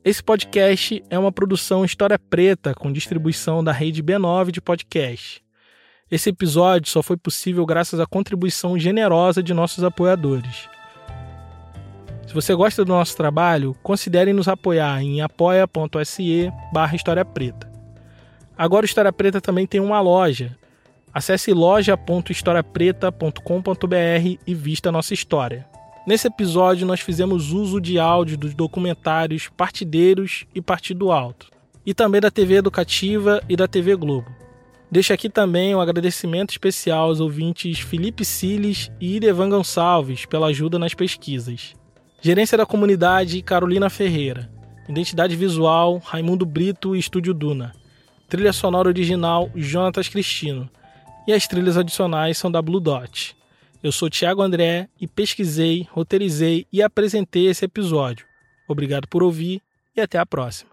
Esse 0.03 0.21
podcast 0.21 1.01
é 1.09 1.17
uma 1.17 1.31
produção 1.31 1.85
História 1.85 2.19
Preta 2.19 2.73
com 2.73 2.91
distribuição 2.91 3.63
da 3.63 3.71
rede 3.71 4.03
B9 4.03 4.51
de 4.51 4.61
podcast. 4.61 5.41
Esse 6.11 6.29
episódio 6.29 6.91
só 6.91 7.01
foi 7.01 7.17
possível 7.17 7.65
graças 7.65 7.99
à 7.99 8.05
contribuição 8.05 8.77
generosa 8.77 9.41
de 9.41 9.53
nossos 9.53 9.83
apoiadores. 9.83 10.69
Se 12.33 12.35
você 12.35 12.55
gosta 12.55 12.83
do 12.83 12.91
nosso 12.91 13.15
trabalho, 13.15 13.77
considere 13.83 14.33
nos 14.33 14.47
apoiar 14.47 15.03
em 15.03 15.21
apoia.se 15.21 16.51
barra 16.73 16.95
História 16.95 17.23
Preta. 17.23 17.71
Agora 18.57 18.83
o 18.83 18.87
História 18.87 19.13
Preta 19.13 19.39
também 19.39 19.67
tem 19.67 19.79
uma 19.79 20.01
loja. 20.01 20.57
Acesse 21.13 21.53
loja.historiapreta.com.br 21.53 24.39
e 24.47 24.55
vista 24.55 24.89
a 24.89 24.91
nossa 24.91 25.13
história. 25.13 25.67
Nesse 26.07 26.25
episódio, 26.25 26.87
nós 26.87 27.01
fizemos 27.01 27.51
uso 27.51 27.79
de 27.79 27.99
áudio 27.99 28.35
dos 28.35 28.55
documentários 28.55 29.47
Partideiros 29.55 30.47
e 30.55 30.61
Partido 30.61 31.11
Alto, 31.11 31.51
e 31.85 31.93
também 31.93 32.19
da 32.19 32.31
TV 32.31 32.55
Educativa 32.55 33.43
e 33.47 33.55
da 33.55 33.67
TV 33.67 33.95
Globo. 33.95 34.31
Deixo 34.89 35.13
aqui 35.13 35.29
também 35.29 35.75
um 35.75 35.79
agradecimento 35.79 36.49
especial 36.49 37.09
aos 37.09 37.19
ouvintes 37.19 37.81
Felipe 37.81 38.25
Siles 38.25 38.91
e 38.99 39.17
Idevan 39.17 39.49
Gonçalves 39.49 40.25
pela 40.25 40.47
ajuda 40.47 40.79
nas 40.79 40.95
pesquisas. 40.95 41.75
Gerência 42.25 42.57
da 42.57 42.65
Comunidade 42.65 43.41
Carolina 43.41 43.89
Ferreira. 43.89 44.49
Identidade 44.87 45.35
Visual 45.35 45.97
Raimundo 45.97 46.45
Brito 46.45 46.95
e 46.95 46.99
Estúdio 46.99 47.33
Duna. 47.33 47.73
Trilha 48.29 48.53
sonora 48.53 48.87
original 48.87 49.51
Jonatas 49.53 50.07
Cristino. 50.07 50.69
E 51.27 51.33
as 51.33 51.45
trilhas 51.49 51.75
adicionais 51.75 52.37
são 52.37 52.49
da 52.49 52.61
Blue 52.61 52.79
Dot. 52.79 53.35
Eu 53.83 53.91
sou 53.91 54.09
Tiago 54.09 54.41
André 54.41 54.87
e 55.01 55.05
pesquisei, 55.05 55.85
roteirizei 55.91 56.65
e 56.71 56.81
apresentei 56.81 57.47
esse 57.47 57.65
episódio. 57.65 58.25
Obrigado 58.69 59.05
por 59.05 59.21
ouvir 59.21 59.61
e 59.93 59.99
até 59.99 60.17
a 60.17 60.25
próxima. 60.25 60.72